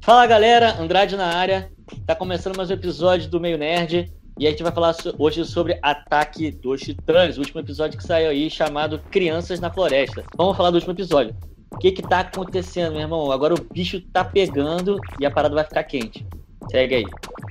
Fala 0.00 0.26
galera, 0.26 0.80
Andrade 0.80 1.16
na 1.16 1.26
área. 1.26 1.70
Tá 2.06 2.14
começando 2.14 2.56
mais 2.56 2.70
um 2.70 2.74
episódio 2.74 3.28
do 3.28 3.40
Meio 3.40 3.58
Nerd. 3.58 4.12
E 4.38 4.46
a 4.46 4.50
gente 4.50 4.62
vai 4.62 4.72
falar 4.72 4.94
hoje 5.18 5.44
sobre 5.44 5.78
Ataque 5.82 6.50
dos 6.50 6.80
Titãs, 6.80 7.36
o 7.36 7.40
último 7.40 7.60
episódio 7.60 7.98
que 7.98 8.04
saiu 8.04 8.30
aí 8.30 8.50
chamado 8.50 8.98
Crianças 9.10 9.60
na 9.60 9.70
Floresta. 9.70 10.24
Vamos 10.36 10.56
falar 10.56 10.70
do 10.70 10.74
último 10.74 10.92
episódio. 10.92 11.34
O 11.70 11.78
que 11.78 11.90
que 11.90 12.02
tá 12.02 12.20
acontecendo, 12.20 12.92
meu 12.92 13.00
irmão? 13.00 13.32
Agora 13.32 13.54
o 13.54 13.64
bicho 13.72 14.00
tá 14.12 14.24
pegando 14.24 14.98
e 15.18 15.26
a 15.26 15.30
parada 15.30 15.54
vai 15.54 15.64
ficar 15.64 15.84
quente. 15.84 16.26
Segue 16.70 16.96
aí. 16.96 17.04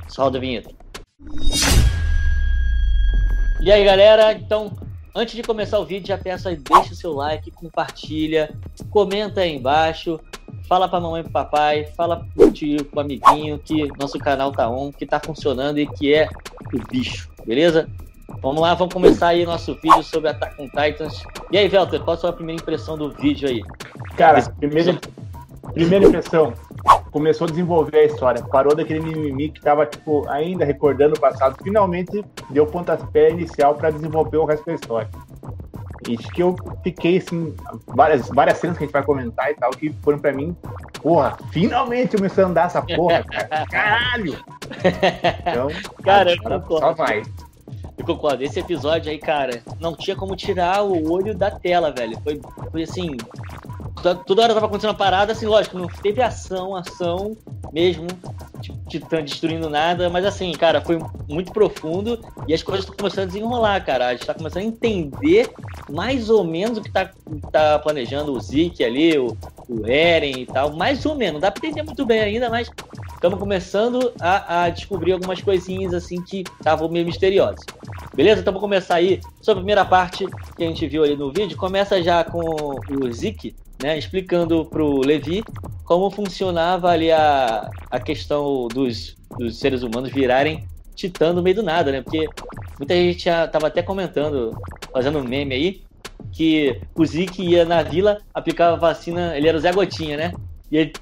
Solta 0.08 0.38
a 0.38 0.42
vinheta. 0.42 0.70
E 3.62 3.72
aí, 3.72 3.84
galera? 3.84 4.34
Então, 4.34 4.72
antes 5.16 5.36
de 5.36 5.42
começar 5.42 5.80
o 5.80 5.86
vídeo, 5.86 6.08
já 6.08 6.18
peço 6.18 6.48
aí, 6.48 6.56
deixa 6.56 6.94
o 6.94 6.96
seu 6.96 7.14
like, 7.14 7.50
compartilha, 7.52 8.54
comenta 8.92 9.42
aí 9.42 9.56
embaixo, 9.56 10.20
fala 10.68 10.88
pra 10.88 11.00
mamãe 11.00 11.22
e 11.22 11.24
pro 11.24 11.32
papai, 11.32 11.86
fala 11.96 12.26
pro 12.34 12.52
tio, 12.52 12.84
pro 12.86 13.02
amiguinho 13.02 13.60
que 13.60 13.88
nosso 14.00 14.18
canal 14.18 14.52
tá 14.52 14.70
on, 14.70 14.92
que 14.92 15.06
tá 15.06 15.20
funcionando 15.20 15.80
e 15.80 15.88
que 15.88 16.14
é 16.14 16.28
o 16.74 16.92
bicho, 16.92 17.30
beleza? 17.46 17.88
Vamos 18.42 18.62
lá, 18.62 18.74
vamos 18.74 18.94
começar 18.94 19.30
aí 19.30 19.46
nosso 19.46 19.76
vídeo 19.76 20.04
sobre 20.04 20.30
Attack 20.30 20.62
on 20.62 20.68
Titans. 20.68 21.24
E 21.52 21.58
aí, 21.58 21.68
Velter, 21.68 22.02
qual 22.02 22.16
a 22.16 22.18
sua 22.18 22.34
primeira 22.34 22.62
impressão 22.62 22.98
do 22.98 23.12
vídeo 23.12 23.48
aí? 23.48 23.64
Cara, 24.18 24.42
primeira, 24.60 25.00
primeira 25.74 26.06
impressão, 26.06 26.54
começou 27.12 27.48
a 27.48 27.50
desenvolver 27.50 27.98
a 27.98 28.04
história. 28.04 28.44
Parou 28.44 28.76
daquele 28.76 29.00
mimimi 29.00 29.50
que 29.50 29.62
tava, 29.62 29.86
tipo, 29.86 30.28
ainda 30.28 30.66
recordando 30.66 31.16
o 31.16 31.20
passado. 31.20 31.56
Finalmente 31.64 32.24
deu 32.50 32.66
pontapé 32.68 33.30
inicial 33.30 33.74
para 33.76 33.90
desenvolver 33.90 34.38
o 34.38 34.46
resto 34.46 34.66
da 34.66 34.74
história. 34.74 35.10
E 36.08 36.18
que 36.18 36.42
eu 36.42 36.56
fiquei, 36.84 37.18
assim, 37.18 37.56
várias, 37.88 38.28
várias 38.30 38.60
cenas 38.60 38.78
que 38.78 38.84
a 38.84 38.86
gente 38.86 38.94
vai 38.94 39.04
comentar 39.04 39.52
e 39.52 39.56
tal, 39.56 39.72
que 39.72 39.92
foram 40.04 40.20
pra 40.20 40.32
mim, 40.32 40.56
porra, 41.02 41.38
finalmente 41.52 42.16
começou 42.16 42.44
a 42.44 42.48
andar 42.48 42.66
essa 42.68 42.82
porra, 42.82 43.24
cara. 43.24 43.66
Caralho! 43.68 44.38
Então, 45.40 45.68
cara, 46.04 46.34
eu 46.34 46.38
concordo. 46.38 46.80
Só 46.80 46.94
vai. 46.94 47.24
Eu 47.98 48.06
concordo. 48.06 48.44
Esse 48.44 48.60
episódio 48.60 49.10
aí, 49.12 49.18
cara, 49.18 49.64
não 49.80 49.96
tinha 49.96 50.16
como 50.16 50.36
tirar 50.36 50.84
o 50.84 51.12
olho 51.12 51.34
da 51.34 51.50
tela, 51.50 51.92
velho. 51.92 52.20
Foi, 52.22 52.40
foi 52.72 52.84
assim, 52.84 53.16
toda 54.26 54.44
hora 54.44 54.54
tava 54.54 54.66
acontecendo 54.66 54.92
uma 54.92 54.98
parada, 54.98 55.32
assim, 55.32 55.46
lógico, 55.46 55.78
não 55.78 55.88
teve 55.88 56.22
ação, 56.22 56.76
ação 56.76 57.36
mesmo, 57.74 58.08
Titã 58.88 59.24
destruindo 59.24 59.70
nada, 59.70 60.10
mas 60.10 60.26
assim, 60.26 60.52
cara, 60.54 60.80
foi 60.80 61.00
muito 61.28 61.52
profundo 61.52 62.20
e 62.48 62.54
as 62.54 62.64
coisas 62.64 62.86
estão 62.86 62.96
começando 62.96 63.24
a 63.24 63.28
desenrolar, 63.28 63.84
cara. 63.84 64.08
A 64.08 64.12
gente 64.14 64.26
tá 64.26 64.34
começando 64.34 64.64
a 64.64 64.66
entender 64.66 65.52
mais 65.90 66.30
ou 66.30 66.44
menos 66.44 66.78
o 66.78 66.82
que 66.82 66.92
tá, 66.92 67.12
tá 67.52 67.80
planejando 67.80 68.32
o 68.32 68.40
Zeke 68.40 68.84
ali, 68.84 69.18
o, 69.18 69.36
o 69.68 69.88
Eren 69.88 70.42
e 70.42 70.46
tal, 70.46 70.74
mais 70.74 71.06
ou 71.06 71.16
menos. 71.16 71.34
Não 71.34 71.40
dá 71.42 71.52
pra 71.52 71.66
entender 71.66 71.84
muito 71.84 72.06
bem 72.06 72.22
ainda, 72.22 72.50
mas 72.50 72.70
estamos 73.14 73.40
começando 73.40 74.14
a, 74.20 74.64
a, 74.64 74.70
descobrir 74.70 75.14
algumas 75.14 75.42
coisinhas 75.42 75.94
assim 75.94 76.22
que 76.22 76.44
estavam 76.60 76.88
meio 76.88 77.06
misteriosas. 77.06 77.66
Beleza? 78.14 78.42
Então 78.42 78.54
vamos 78.54 78.62
começar 78.62 78.96
aí. 78.96 79.20
Sobre 79.42 79.60
a 79.60 79.64
primeira 79.64 79.86
parte 79.86 80.26
que 80.56 80.64
a 80.64 80.68
gente 80.68 80.88
viu 80.88 81.04
ali 81.04 81.16
no 81.16 81.32
vídeo, 81.32 81.58
começa 81.58 82.02
já 82.02 82.24
com 82.24 82.40
o 82.40 83.12
Zeke 83.12 83.56
né, 83.86 84.00
explicando 84.00 84.66
para 84.66 84.84
o 84.84 85.06
Levi 85.06 85.44
como 85.84 86.10
funcionava 86.10 86.90
ali 86.90 87.12
a, 87.12 87.70
a 87.92 88.00
questão 88.00 88.68
dos, 88.68 89.16
dos 89.38 89.60
seres 89.60 89.84
humanos 89.84 90.12
virarem 90.12 90.68
titã 90.96 91.32
no 91.32 91.44
meio 91.44 91.58
do 91.58 91.62
nada, 91.62 91.92
né? 91.92 92.02
Porque 92.02 92.28
muita 92.80 92.96
gente 92.96 93.26
já 93.26 93.48
tava 93.48 93.68
até 93.68 93.84
comentando, 93.84 94.58
fazendo 94.92 95.20
um 95.20 95.24
meme 95.24 95.54
aí, 95.54 95.84
que 96.32 96.82
o 96.96 97.06
Zeke 97.06 97.44
ia 97.44 97.64
na 97.64 97.84
vila, 97.84 98.18
aplicava 98.34 98.76
vacina, 98.76 99.38
ele 99.38 99.48
era 99.48 99.58
o 99.58 99.62
Zé 99.62 99.72
Gotinha, 99.72 100.18
né? 100.18 100.34
E 100.72 100.78
ele 100.78 100.94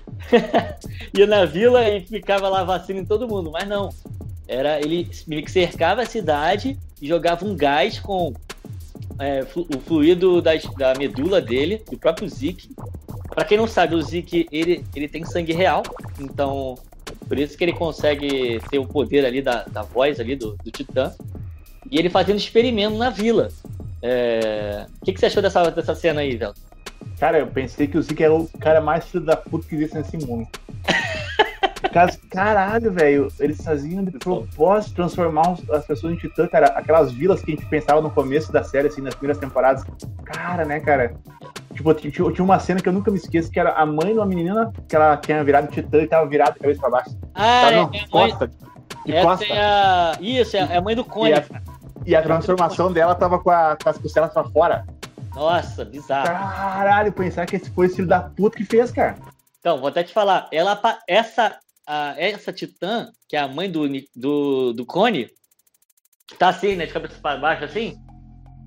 ia 1.17 1.25
na 1.25 1.45
vila 1.45 1.87
e 1.87 2.01
ficava 2.01 2.49
lá 2.49 2.65
vacina 2.65 2.99
em 2.99 3.05
todo 3.05 3.29
mundo, 3.29 3.49
mas 3.49 3.65
não. 3.65 3.91
Era 4.45 4.81
ele 4.81 5.09
meio 5.25 5.41
que 5.41 5.51
cercava 5.51 6.01
a 6.01 6.05
cidade 6.05 6.77
e 7.01 7.07
jogava 7.07 7.45
um 7.45 7.55
gás 7.55 7.97
com 7.97 8.33
é, 9.23 9.45
o 9.55 9.79
fluido 9.79 10.41
da, 10.41 10.51
da 10.77 10.93
medula 10.95 11.39
dele, 11.39 11.81
do 11.89 11.97
próprio 11.97 12.27
Zeke. 12.27 12.69
Para 13.29 13.45
quem 13.45 13.57
não 13.57 13.67
sabe, 13.67 13.95
o 13.95 14.01
Zeke 14.01 14.47
ele, 14.51 14.83
ele 14.93 15.07
tem 15.07 15.23
sangue 15.23 15.53
real, 15.53 15.81
então 16.19 16.75
por 17.27 17.39
isso 17.39 17.57
que 17.57 17.63
ele 17.63 17.73
consegue 17.73 18.59
ter 18.69 18.79
o 18.79 18.85
poder 18.85 19.25
ali 19.25 19.41
da, 19.41 19.63
da 19.63 19.81
voz 19.81 20.19
ali 20.19 20.35
do, 20.35 20.57
do 20.63 20.71
Titã. 20.71 21.13
E 21.89 21.97
ele 21.97 22.09
fazendo 22.09 22.37
experimento 22.37 22.97
na 22.97 23.09
vila. 23.09 23.49
É... 24.01 24.85
O 25.01 25.05
que, 25.05 25.13
que 25.13 25.19
você 25.19 25.27
achou 25.27 25.41
dessa, 25.41 25.69
dessa 25.71 25.95
cena 25.95 26.21
aí, 26.21 26.35
Velho? 26.35 26.53
Cara, 27.19 27.39
eu 27.39 27.47
pensei 27.47 27.87
que 27.87 27.97
o 27.97 28.01
Zeke 28.01 28.23
era 28.23 28.33
o 28.33 28.49
cara 28.59 28.81
mais 28.81 29.05
filho 29.05 29.23
da 29.23 29.37
puta 29.37 29.67
que 29.67 29.75
existe 29.75 29.95
nesse 29.95 30.17
mundo. 30.17 30.47
Caralho, 32.29 32.91
velho, 32.91 33.27
eles 33.39 33.63
faziam 33.63 34.03
de 34.03 34.11
propósito 34.11 34.95
transformar 34.95 35.55
as 35.71 35.85
pessoas 35.85 36.13
em 36.13 36.17
titã, 36.17 36.47
cara. 36.47 36.67
Aquelas 36.67 37.11
vilas 37.11 37.41
que 37.41 37.51
a 37.51 37.55
gente 37.55 37.65
pensava 37.67 38.01
no 38.01 38.09
começo 38.09 38.51
da 38.51 38.63
série, 38.63 38.87
assim, 38.87 39.01
nas 39.01 39.13
primeiras 39.13 39.39
temporadas. 39.39 39.83
Cara, 40.23 40.65
né, 40.65 40.79
cara? 40.79 41.13
Tipo, 41.73 41.93
tinha 41.93 42.43
uma 42.43 42.59
cena 42.59 42.79
que 42.79 42.87
eu 42.87 42.93
nunca 42.93 43.11
me 43.11 43.17
esqueço, 43.17 43.51
que 43.51 43.59
era 43.59 43.73
a 43.73 43.85
mãe 43.85 44.13
de 44.13 44.19
uma 44.19 44.25
menina 44.25 44.71
que 44.87 44.95
ela 44.95 45.17
tinha 45.17 45.43
virado 45.43 45.67
titã 45.71 46.01
e 46.01 46.07
tava 46.07 46.27
virada 46.27 46.53
de 46.53 46.59
cabeça 46.59 46.81
pra 46.81 46.89
baixo. 46.89 47.17
Ah, 47.33 47.61
tava, 47.61 47.73
é, 47.73 47.75
não, 47.75 47.91
é 47.93 48.07
costa, 48.07 48.51
de 49.05 49.11
Essa 49.13 49.27
costa. 49.27 49.45
É 49.45 49.59
a... 49.59 50.17
Isso, 50.19 50.57
é 50.57 50.77
a 50.77 50.81
mãe 50.81 50.95
do 50.95 51.03
Cone. 51.03 51.31
E 51.31 51.33
a, 51.33 51.43
e 52.05 52.15
a 52.15 52.21
transformação 52.21 52.91
dela 52.91 53.15
tava 53.15 53.39
com, 53.39 53.49
a, 53.49 53.75
com 53.81 53.89
as 53.89 53.97
costelas 53.97 54.31
pra 54.31 54.43
fora. 54.45 54.85
Nossa, 55.33 55.83
bizarro. 55.83 56.27
Caralho, 56.27 57.11
pensar 57.11 57.45
que 57.45 57.55
esse 57.55 57.69
foi 57.71 57.87
esse 57.87 57.95
filho 57.95 58.07
da 58.07 58.21
puta 58.21 58.57
que 58.57 58.65
fez, 58.65 58.91
cara. 58.91 59.15
Então, 59.59 59.79
vou 59.79 59.87
até 59.87 60.03
te 60.03 60.13
falar, 60.13 60.47
ela, 60.51 60.79
essa, 61.07 61.55
a, 61.87 62.15
essa 62.17 62.51
titã, 62.51 63.11
que 63.27 63.35
é 63.35 63.39
a 63.39 63.47
mãe 63.47 63.69
do, 63.69 63.87
do, 64.15 64.73
do 64.73 64.85
Cone, 64.85 65.29
que 66.27 66.37
tá 66.37 66.49
assim, 66.49 66.75
né, 66.75 66.85
de 66.85 66.93
cabeça 66.93 67.15
para 67.21 67.39
baixo, 67.39 67.65
assim, 67.65 67.97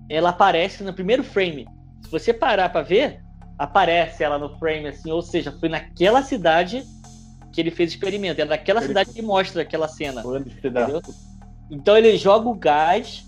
ela 0.09 0.31
aparece 0.31 0.83
no 0.83 0.93
primeiro 0.93 1.25
frame. 1.25 1.67
Se 2.05 2.11
você 2.11 2.33
parar 2.33 2.69
para 2.69 2.83
ver, 2.83 3.21
aparece 3.59 4.23
ela 4.23 4.39
no 4.39 4.59
frame, 4.59 4.89
assim, 4.89 5.11
ou 5.11 5.23
seja, 5.23 5.53
foi 5.53 5.69
naquela 5.69 6.23
cidade 6.23 6.85
que 7.53 7.61
ele 7.61 7.71
fez 7.71 7.91
o 7.91 7.95
experimento. 7.95 8.41
É 8.41 8.45
naquela 8.45 8.81
ele... 8.81 8.89
cidade 8.89 9.13
que 9.13 9.23
mostra 9.23 9.63
aquela 9.63 9.89
cena. 9.89 10.23
Entendeu? 10.23 11.03
Então 11.71 11.97
ele 11.97 12.17
joga 12.17 12.49
o 12.49 12.55
gás, 12.55 13.25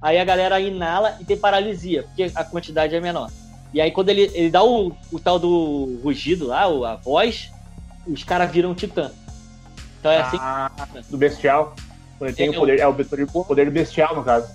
aí 0.00 0.18
a 0.18 0.24
galera 0.24 0.60
inala 0.60 1.16
e 1.20 1.24
tem 1.24 1.36
paralisia, 1.36 2.04
porque 2.04 2.30
a 2.34 2.44
quantidade 2.44 2.94
é 2.94 3.00
menor. 3.00 3.30
E 3.72 3.80
aí 3.80 3.90
quando 3.90 4.10
ele, 4.10 4.30
ele 4.34 4.50
dá 4.50 4.62
o, 4.62 4.92
o 5.10 5.18
tal 5.18 5.38
do 5.38 5.98
rugido 6.02 6.46
lá, 6.46 6.64
a 6.64 6.96
voz, 6.96 7.50
os 8.06 8.22
caras 8.22 8.50
viram 8.50 8.74
titã. 8.74 9.10
Então 10.00 10.10
é 10.10 10.20
assim. 10.22 10.38
Ah, 10.40 10.70
do 11.08 11.18
bestial. 11.18 11.76
Ele 12.20 12.32
tem 12.32 12.46
é, 12.48 12.50
o 12.50 12.54
poder. 12.54 12.80
É 12.80 12.86
o 12.86 12.94
poder, 12.94 13.26
poder 13.26 13.64
do 13.66 13.70
bestial, 13.70 14.16
no 14.16 14.24
caso. 14.24 14.50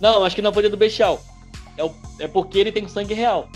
Não, 0.00 0.24
acho 0.24 0.36
que 0.36 0.42
não 0.42 0.48
é 0.48 0.50
o 0.50 0.54
poder 0.54 0.68
do 0.68 0.76
bestial. 0.76 1.20
É, 1.76 1.84
o, 1.84 1.92
é 2.20 2.28
porque 2.28 2.58
ele 2.58 2.70
tem 2.70 2.86
sangue 2.86 3.14
real. 3.14 3.48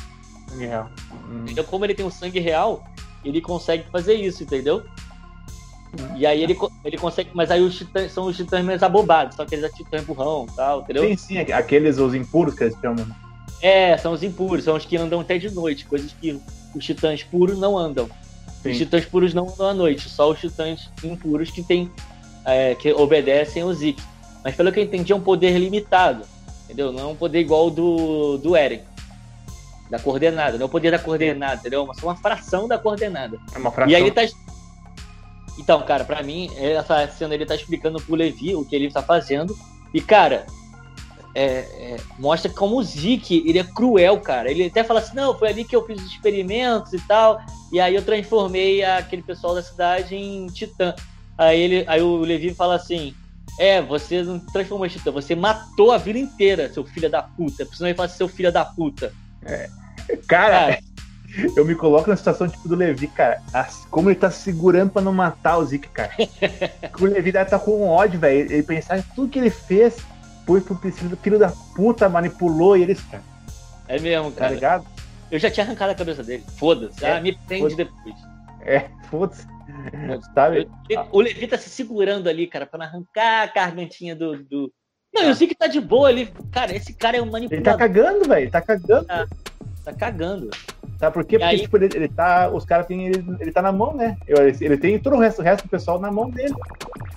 Sangue 0.48 0.66
real. 0.66 0.91
Hum. 1.28 1.44
Então, 1.48 1.64
como 1.64 1.84
ele 1.84 1.94
tem 1.94 2.04
o 2.04 2.10
sangue 2.10 2.41
real, 2.41 2.84
ele 3.25 3.41
consegue 3.41 3.84
fazer 3.91 4.14
isso, 4.14 4.42
entendeu? 4.42 4.82
Hum. 5.98 6.16
E 6.16 6.26
aí 6.26 6.42
ele, 6.42 6.56
ele 6.84 6.97
consegue. 6.97 7.30
Mas 7.34 7.50
aí 7.50 7.60
os 7.60 7.76
titãs 7.76 8.12
são 8.12 8.26
os 8.26 8.36
titãs 8.36 8.64
mais 8.64 8.82
abobados, 8.82 9.36
são 9.36 9.44
aqueles 9.44 9.70
titãs 9.72 10.04
burrão 10.04 10.47
e 10.50 10.56
tal, 10.56 10.80
entendeu? 10.80 11.04
Sim, 11.04 11.16
sim, 11.16 11.38
aqueles 11.38 11.98
os 11.98 12.14
impuros 12.14 12.54
que 12.54 12.64
eles 12.64 12.76
chamam. 12.80 13.06
É, 13.62 13.97
são 13.98 14.12
os 14.12 14.22
impuros, 14.22 14.64
são 14.64 14.76
os 14.76 14.86
que 14.86 14.97
andam 14.97 15.20
até 15.20 15.36
de 15.36 15.50
noite, 15.50 15.84
coisas 15.84 16.14
que 16.19 16.41
os 16.75 16.84
titãs 16.84 17.22
puros 17.22 17.59
não 17.59 17.76
andam. 17.76 18.09
Sim. 18.62 18.71
Os 18.71 18.78
titãs 18.78 19.04
puros 19.04 19.32
não 19.32 19.48
andam 19.48 19.69
à 19.69 19.75
noite, 19.75 20.09
só 20.09 20.31
os 20.31 20.38
titãs 20.38 20.91
impuros 21.03 21.50
que 21.50 21.62
tem, 21.62 21.91
é, 22.44 22.75
que 22.75 22.93
obedecem 22.93 23.65
o 23.65 23.72
Zeke. 23.72 24.03
Mas 24.44 24.54
pelo 24.54 24.71
que 24.72 24.81
eu 24.81 24.84
entendi, 24.84 25.12
é 25.12 25.16
um 25.16 25.21
poder 25.21 25.59
limitado, 25.59 26.25
entendeu? 26.65 26.93
Não 26.93 27.00
é 27.00 27.06
um 27.06 27.16
poder 27.16 27.41
igual 27.41 27.71
do, 27.71 28.38
do 28.38 28.56
Eren, 28.56 28.82
da 29.91 29.98
coordenada. 29.98 30.56
Não 30.56 30.65
é 30.65 30.66
o 30.66 30.71
poder 30.71 30.91
da 30.91 30.98
coordenada, 30.98 31.56
entendeu? 31.56 31.88
É 32.00 32.04
uma 32.04 32.16
fração 32.16 32.69
da 32.69 32.78
coordenada. 32.78 33.38
É 33.54 33.59
uma 33.59 33.71
fração. 33.71 33.91
E 33.91 33.97
aí 33.97 34.03
ele 34.03 34.10
tá. 34.10 34.22
Então, 35.59 35.83
cara, 35.83 36.04
para 36.04 36.22
mim, 36.22 36.51
essa 36.57 37.07
cena 37.09 37.34
ele 37.34 37.45
tá 37.45 37.54
explicando 37.54 38.01
pro 38.01 38.15
Levi 38.15 38.54
o 38.54 38.65
que 38.65 38.74
ele 38.74 38.91
tá 38.91 39.03
fazendo. 39.03 39.57
E, 39.92 40.01
cara, 40.01 40.47
é, 41.34 41.42
é, 41.42 41.97
mostra 42.18 42.50
como 42.50 42.77
o 42.77 42.82
Zeke, 42.82 43.44
ele 43.47 43.59
é 43.59 43.65
cruel, 43.65 44.18
cara. 44.21 44.50
Ele 44.50 44.66
até 44.66 44.82
fala 44.82 45.00
assim, 45.00 45.15
não, 45.15 45.38
foi 45.38 45.48
ali 45.48 45.65
que 45.65 45.74
eu 45.74 45.84
fiz 45.86 46.00
os 46.00 46.10
experimentos 46.10 46.92
e 46.92 47.00
tal, 47.06 47.41
e 47.72 47.80
aí 47.80 47.94
eu 47.94 48.03
transformei 48.03 48.84
aquele 48.84 49.22
pessoal 49.22 49.54
da 49.54 49.62
cidade 49.62 50.15
em 50.15 50.47
titã. 50.48 50.94
Aí, 51.38 51.60
ele, 51.60 51.84
aí 51.86 52.03
o 52.03 52.18
Levi 52.18 52.53
fala 52.53 52.74
assim, 52.74 53.15
é, 53.59 53.80
você 53.80 54.22
não 54.22 54.38
transformou 54.38 54.86
em 54.86 54.91
titã, 54.91 55.10
você 55.10 55.34
matou 55.34 55.92
a 55.92 55.98
vila 55.98 56.18
inteira, 56.18 56.72
seu 56.72 56.84
filho 56.84 57.10
da 57.10 57.22
puta. 57.22 57.66
Senão 57.72 57.88
ele 57.88 57.97
fala 57.97 58.06
assim, 58.06 58.18
seu 58.18 58.28
filho 58.28 58.53
da 58.53 58.65
puta. 58.65 59.12
É. 59.44 59.68
Cara, 60.26 60.66
cara, 60.66 60.78
eu 61.56 61.65
me 61.65 61.74
coloco 61.74 62.10
na 62.10 62.16
situação 62.16 62.48
tipo 62.48 62.68
do 62.68 62.74
Levi, 62.74 63.06
cara. 63.06 63.41
Como 63.91 64.10
ele 64.10 64.18
tá 64.18 64.30
segurando 64.30 64.91
pra 64.91 65.03
não 65.03 65.12
matar 65.12 65.59
o 65.59 65.65
Zeke, 65.65 65.88
cara. 65.88 66.12
o 67.00 67.04
Levi 67.04 67.33
tá 67.33 67.59
com 67.59 67.88
ódio, 67.88 68.18
velho. 68.18 68.53
Ele 68.53 68.62
pensar 68.62 69.03
tudo 69.15 69.30
que 69.30 69.38
ele 69.38 69.50
fez 69.50 69.97
foi 70.50 70.60
pro 70.60 71.16
filho 71.16 71.38
da 71.38 71.52
puta, 71.76 72.08
manipulou 72.08 72.76
e 72.76 72.82
eles, 72.82 73.00
cara. 73.02 73.22
É 73.86 73.98
mesmo, 73.98 74.30
tá 74.32 74.38
cara. 74.38 74.48
Tá 74.48 74.54
ligado? 74.54 74.86
Eu 75.30 75.38
já 75.38 75.50
tinha 75.50 75.64
arrancado 75.64 75.92
a 75.92 75.94
cabeça 75.94 76.24
dele. 76.24 76.44
Foda-se. 76.58 77.04
É, 77.04 77.12
ah, 77.12 77.20
me 77.20 77.36
prende 77.47 77.76
depois. 77.76 78.14
É, 78.62 78.88
foda-se. 79.08 79.47
Sabe? 80.34 80.68
O 81.12 81.20
Levi 81.20 81.47
tá 81.47 81.56
se 81.56 81.70
segurando 81.70 82.28
ali, 82.28 82.47
cara, 82.47 82.66
pra 82.66 82.78
não 82.78 82.86
arrancar 82.86 83.42
a 83.42 83.47
gargantinha 83.47 84.16
do. 84.16 84.42
do... 84.42 84.72
Não, 85.14 85.22
eu 85.22 85.34
sei 85.34 85.47
que 85.47 85.54
tá 85.54 85.66
de 85.66 85.80
boa 85.80 86.08
ali. 86.08 86.32
Cara, 86.50 86.74
esse 86.74 86.92
cara 86.92 87.16
é 87.16 87.22
um 87.22 87.30
manipulador. 87.30 87.56
Ele 87.56 87.64
tá 87.64 87.76
cagando, 87.76 88.28
velho. 88.28 88.50
Tá 88.50 88.60
cagando. 88.60 89.06
Tá, 89.06 89.26
tá 89.84 89.92
cagando. 89.92 90.50
Sabe 90.98 91.14
por 91.14 91.24
quê? 91.24 91.38
Porque 91.38 91.54
aí... 91.54 91.60
tipo, 91.60 91.76
ele, 91.76 91.88
ele, 91.94 92.08
tá. 92.08 92.50
Os 92.50 92.64
caras 92.64 92.86
têm. 92.86 93.06
Ele, 93.06 93.24
ele 93.41 93.52
tá 93.52 93.62
na 93.62 93.72
mão, 93.72 93.94
né? 93.94 94.16
Ele, 94.26 94.56
ele 94.60 94.76
tem 94.76 94.98
todo 94.98 95.16
o 95.16 95.18
resto, 95.18 95.41
o 95.41 95.44
resto 95.44 95.64
do 95.64 95.70
pessoal 95.70 95.98
na 95.98 96.10
mão 96.10 96.28
dele. 96.28 96.54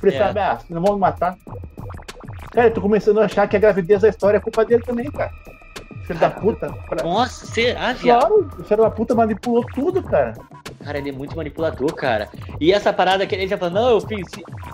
Ele 0.01 0.15
é. 0.15 0.17
sabe, 0.17 0.39
ah, 0.39 0.59
não 0.69 0.81
vão 0.81 0.97
matar. 0.97 1.37
Cara, 2.53 2.67
eu 2.67 2.73
tô 2.73 2.81
começando 2.81 3.19
a 3.19 3.25
achar 3.25 3.47
que 3.47 3.57
a 3.57 3.59
gravidez 3.59 4.01
da 4.01 4.09
história 4.09 4.37
é 4.37 4.39
culpa 4.39 4.63
dele 4.63 4.83
também, 4.83 5.09
cara. 5.11 5.31
Filho 6.05 6.19
da 6.19 6.29
puta. 6.29 6.71
Pra... 6.87 7.03
Nossa, 7.03 7.47
você. 7.47 7.75
Ah, 7.77 7.95
claro, 7.99 8.47
o 8.59 8.63
filho 8.63 8.83
da 8.83 8.91
puta 8.91 9.15
manipulou 9.15 9.65
tudo, 9.73 10.03
cara. 10.03 10.33
Cara, 10.83 10.99
ele 10.99 11.09
é 11.09 11.11
muito 11.13 11.35
manipulador, 11.35 11.95
cara. 11.95 12.29
E 12.59 12.71
essa 12.71 12.93
parada 12.93 13.25
que 13.25 13.33
ele 13.33 13.47
já 13.47 13.57
falou, 13.57 13.73
não, 13.73 13.89
eu 13.89 14.01
fiz. 14.01 14.27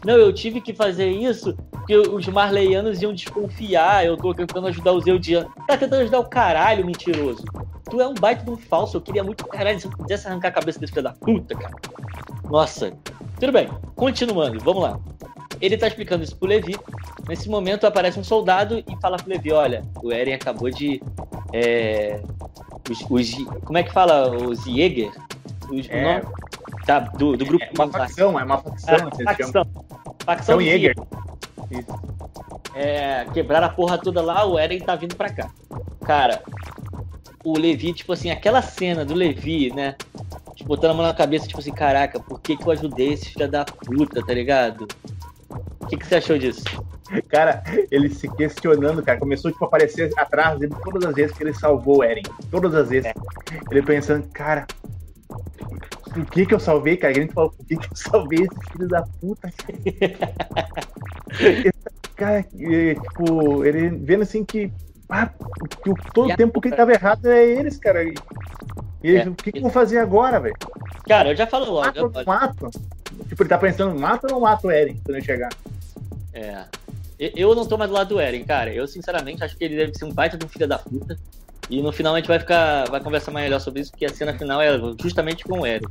Não, 0.04 0.16
eu 0.16 0.34
tive 0.34 0.60
que 0.60 0.74
fazer 0.74 1.08
isso 1.08 1.56
porque 1.72 1.96
os 1.98 2.28
marleianos 2.28 3.02
iam 3.02 3.14
desconfiar. 3.14 4.06
Eu 4.06 4.18
tô 4.18 4.34
tentando 4.34 4.68
ajudar 4.68 4.92
os 4.92 5.08
Eldianos. 5.08 5.50
Tá 5.68 5.78
tentando 5.78 6.02
ajudar 6.02 6.20
o 6.20 6.26
caralho, 6.26 6.86
mentiroso. 6.86 7.46
Tu 7.90 8.02
é 8.02 8.08
um 8.08 8.14
baita 8.14 8.44
de 8.44 8.52
um 8.52 8.58
falso. 8.58 8.98
Eu 8.98 9.02
queria 9.02 9.24
muito. 9.24 9.48
Caralho, 9.48 9.80
se 9.80 9.86
eu 9.86 9.92
pudesse 9.92 10.28
arrancar 10.28 10.50
a 10.50 10.52
cabeça 10.52 10.80
desse 10.80 10.92
filho 10.92 11.04
da 11.04 11.14
puta, 11.14 11.56
cara. 11.56 11.74
Nossa. 12.50 12.92
Tudo 13.40 13.54
bem, 13.54 13.70
continuando, 13.96 14.60
vamos 14.60 14.84
lá. 14.84 15.00
Ele 15.62 15.78
tá 15.78 15.88
explicando 15.88 16.24
isso 16.24 16.36
pro 16.36 16.50
Levi. 16.50 16.76
Nesse 17.30 17.48
momento 17.48 17.86
aparece 17.86 18.20
um 18.20 18.24
soldado 18.24 18.80
e 18.80 18.96
fala 19.00 19.16
pro 19.16 19.30
Levi: 19.30 19.52
Olha, 19.52 19.84
o 20.02 20.12
Eren 20.12 20.34
acabou 20.34 20.72
de. 20.72 21.00
É, 21.54 22.20
os, 22.90 23.06
os, 23.08 23.46
como 23.64 23.78
é 23.78 23.84
que 23.84 23.94
fala? 23.94 24.32
Os 24.32 24.64
Jäger? 24.64 25.12
Os, 25.72 25.88
é? 25.92 26.24
Tá, 26.88 27.02
do, 27.02 27.38
do 27.38 27.46
grupo. 27.46 27.64
É 27.64 27.72
uma 27.76 27.88
facção, 27.88 28.40
é 28.40 28.44
uma 28.44 28.58
facção. 28.58 28.96
É, 28.96 29.24
facção. 29.24 29.64
Facção 30.26 30.60
Jäger. 30.60 30.96
Isso. 31.70 32.10
É, 32.74 33.26
quebraram 33.32 33.68
a 33.68 33.70
porra 33.70 34.00
toda 34.00 34.24
lá, 34.24 34.44
o 34.46 34.58
Eren 34.58 34.80
tá 34.80 34.96
vindo 34.96 35.16
pra 35.16 35.30
cá. 35.30 35.52
Cara, 36.04 36.42
o 37.44 37.60
Levi, 37.60 37.94
tipo 37.94 38.12
assim, 38.12 38.32
aquela 38.32 38.64
cena 38.64 39.06
do 39.06 39.14
Levi, 39.14 39.72
né? 39.72 39.96
Tipo, 40.56 40.70
botando 40.70 40.92
a 40.92 40.94
mão 40.96 41.06
na 41.06 41.14
cabeça, 41.14 41.48
tipo 41.48 41.60
assim, 41.60 41.72
caraca, 41.72 42.20
por 42.20 42.42
que, 42.42 42.58
que 42.58 42.66
eu 42.66 42.72
ajudei 42.72 43.14
esse 43.14 43.30
filho 43.30 43.48
da 43.48 43.66
puta, 43.66 44.26
tá 44.26 44.34
ligado? 44.34 44.88
O 45.80 45.86
que, 45.86 45.96
que 45.96 46.08
você 46.08 46.16
achou 46.16 46.40
disso? 46.40 46.64
Cara, 47.28 47.64
ele 47.90 48.10
se 48.10 48.28
questionando, 48.28 49.02
cara. 49.04 49.20
Começou 49.20 49.52
tipo, 49.52 49.66
a 49.66 49.68
aparecer 49.68 50.12
atrás 50.18 50.60
dele 50.60 50.74
todas 50.84 51.10
as 51.10 51.16
vezes 51.16 51.36
que 51.36 51.44
ele 51.44 51.54
salvou 51.54 52.00
o 52.00 52.04
Eren. 52.04 52.24
Todas 52.52 52.74
as 52.76 52.90
vezes. 52.90 53.08
É. 53.08 53.14
Ele 53.72 53.82
pensando, 53.82 54.28
cara, 54.32 54.68
por 56.14 56.26
que 56.26 56.46
que 56.46 56.54
eu 56.54 56.60
salvei, 56.60 56.98
cara? 56.98 57.14
A 57.14 57.16
gente 57.16 57.34
falou, 57.34 57.52
por 57.52 57.66
que 57.66 57.78
que 57.78 57.86
eu 57.86 57.96
salvei 57.96 58.40
esse 58.40 58.72
filho 58.72 58.88
da 58.88 59.04
puta? 59.20 59.50
cara, 62.16 62.44
tipo, 62.44 63.66
ele 63.66 63.90
vendo 63.90 64.24
assim 64.24 64.44
que, 64.44 64.72
ah, 65.08 65.28
que 65.28 65.94
todo 66.14 66.32
o 66.32 66.36
tempo 66.36 66.60
que 66.60 66.68
ele 66.68 66.76
tava 66.76 66.92
errado 66.92 67.28
é 67.28 67.46
eles, 67.46 67.78
cara. 67.78 68.04
E 68.04 68.14
ele, 69.04 69.18
é. 69.18 69.30
o 69.30 69.36
que, 69.36 69.52
que 69.52 69.60
eu 69.60 69.64
vou 69.64 69.72
fazer 69.72 70.00
agora, 70.00 70.40
velho? 70.40 70.56
Cara, 71.08 71.32
eu 71.32 71.36
já 71.36 71.48
falo 71.48 71.72
logo. 71.72 71.86
Mato, 71.86 72.20
eu... 72.20 72.26
mato. 72.26 72.70
Tipo, 73.28 73.44
ele 73.44 73.50
tá 73.50 73.58
pensando, 73.58 73.98
mato 74.00 74.26
ou 74.26 74.32
não 74.32 74.40
mato 74.42 74.68
o 74.68 74.72
Eren 74.72 75.00
quando 75.04 75.18
ele 75.18 75.26
chegar? 75.26 75.50
É. 76.34 76.66
Eu 77.20 77.54
não 77.54 77.66
tô 77.66 77.78
mais 77.78 77.90
do 77.90 77.96
lado 77.96 78.10
do 78.10 78.20
Eren, 78.20 78.44
cara. 78.46 78.74
Eu, 78.74 78.88
sinceramente, 78.88 79.44
acho 79.44 79.58
que 79.58 79.64
ele 79.64 79.76
deve 79.76 79.94
ser 79.94 80.06
um 80.06 80.14
baita 80.14 80.38
de 80.38 80.46
um 80.46 80.50
filho 80.50 80.68
da 80.68 80.80
puta. 80.80 81.18
E 81.70 81.82
no 81.82 81.92
final 81.92 82.16
a 82.16 82.18
gente 82.18 82.28
vai 82.28 82.40
ficar. 82.40 82.90
Vai 82.90 83.02
conversar 83.02 83.32
mais 83.32 83.44
melhor 83.46 83.60
sobre 83.60 83.82
isso, 83.82 83.92
porque 83.92 84.06
a 84.06 84.10
cena 84.10 84.34
final 84.34 84.62
é 84.62 84.70
justamente 85.02 85.44
com 85.44 85.60
o 85.60 85.66
Eren. 85.66 85.88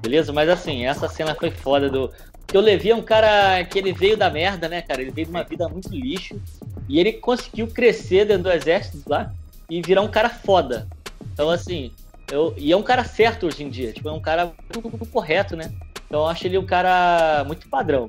Beleza? 0.00 0.32
Mas 0.32 0.48
assim, 0.48 0.86
essa 0.86 1.08
cena 1.08 1.34
foi 1.34 1.50
foda 1.50 1.90
do. 1.90 2.10
Porque 2.46 2.56
o 2.56 2.60
Levi 2.60 2.90
é 2.90 2.94
um 2.96 3.02
cara 3.02 3.64
que 3.64 3.78
ele 3.78 3.92
veio 3.92 4.16
da 4.16 4.30
merda, 4.30 4.68
né, 4.68 4.80
cara? 4.80 5.02
Ele 5.02 5.10
veio 5.10 5.26
de 5.26 5.32
uma 5.32 5.42
vida 5.42 5.68
muito 5.68 5.90
lixo. 5.90 6.40
E 6.88 6.98
ele 6.98 7.14
conseguiu 7.14 7.66
crescer 7.68 8.24
dentro 8.24 8.44
do 8.44 8.52
exército 8.52 9.08
lá 9.08 9.32
e 9.68 9.82
virar 9.82 10.02
um 10.02 10.10
cara 10.10 10.28
foda. 10.28 10.88
Então, 11.32 11.50
assim, 11.50 11.92
eu, 12.30 12.54
e 12.56 12.72
é 12.72 12.76
um 12.76 12.82
cara 12.82 13.04
certo 13.04 13.46
hoje 13.46 13.62
em 13.62 13.70
dia. 13.70 13.92
Tipo, 13.92 14.08
é 14.08 14.12
um 14.12 14.20
cara 14.20 14.52
muito, 14.74 15.06
correto, 15.06 15.56
né? 15.56 15.72
Então 16.06 16.20
eu 16.20 16.26
acho 16.26 16.46
ele 16.46 16.58
um 16.58 16.66
cara 16.66 17.44
muito 17.44 17.68
padrão. 17.68 18.08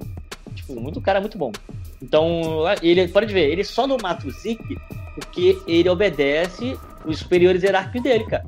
Tipo, 0.56 0.80
muito 0.80 1.02
cara 1.02 1.20
muito 1.20 1.38
bom. 1.38 1.52
Então, 2.02 2.64
ele 2.82 3.08
pode 3.08 3.32
ver, 3.34 3.52
ele 3.52 3.64
só 3.64 3.86
não 3.86 3.98
mata 4.02 4.28
o 4.28 4.32
Zeke 4.32 4.78
porque 5.16 5.62
ele 5.68 5.90
obedece 5.90 6.78
os 7.06 7.20
superiores 7.20 7.64
hierárquicos 7.64 8.02
dele, 8.02 8.26
cara. 8.26 8.46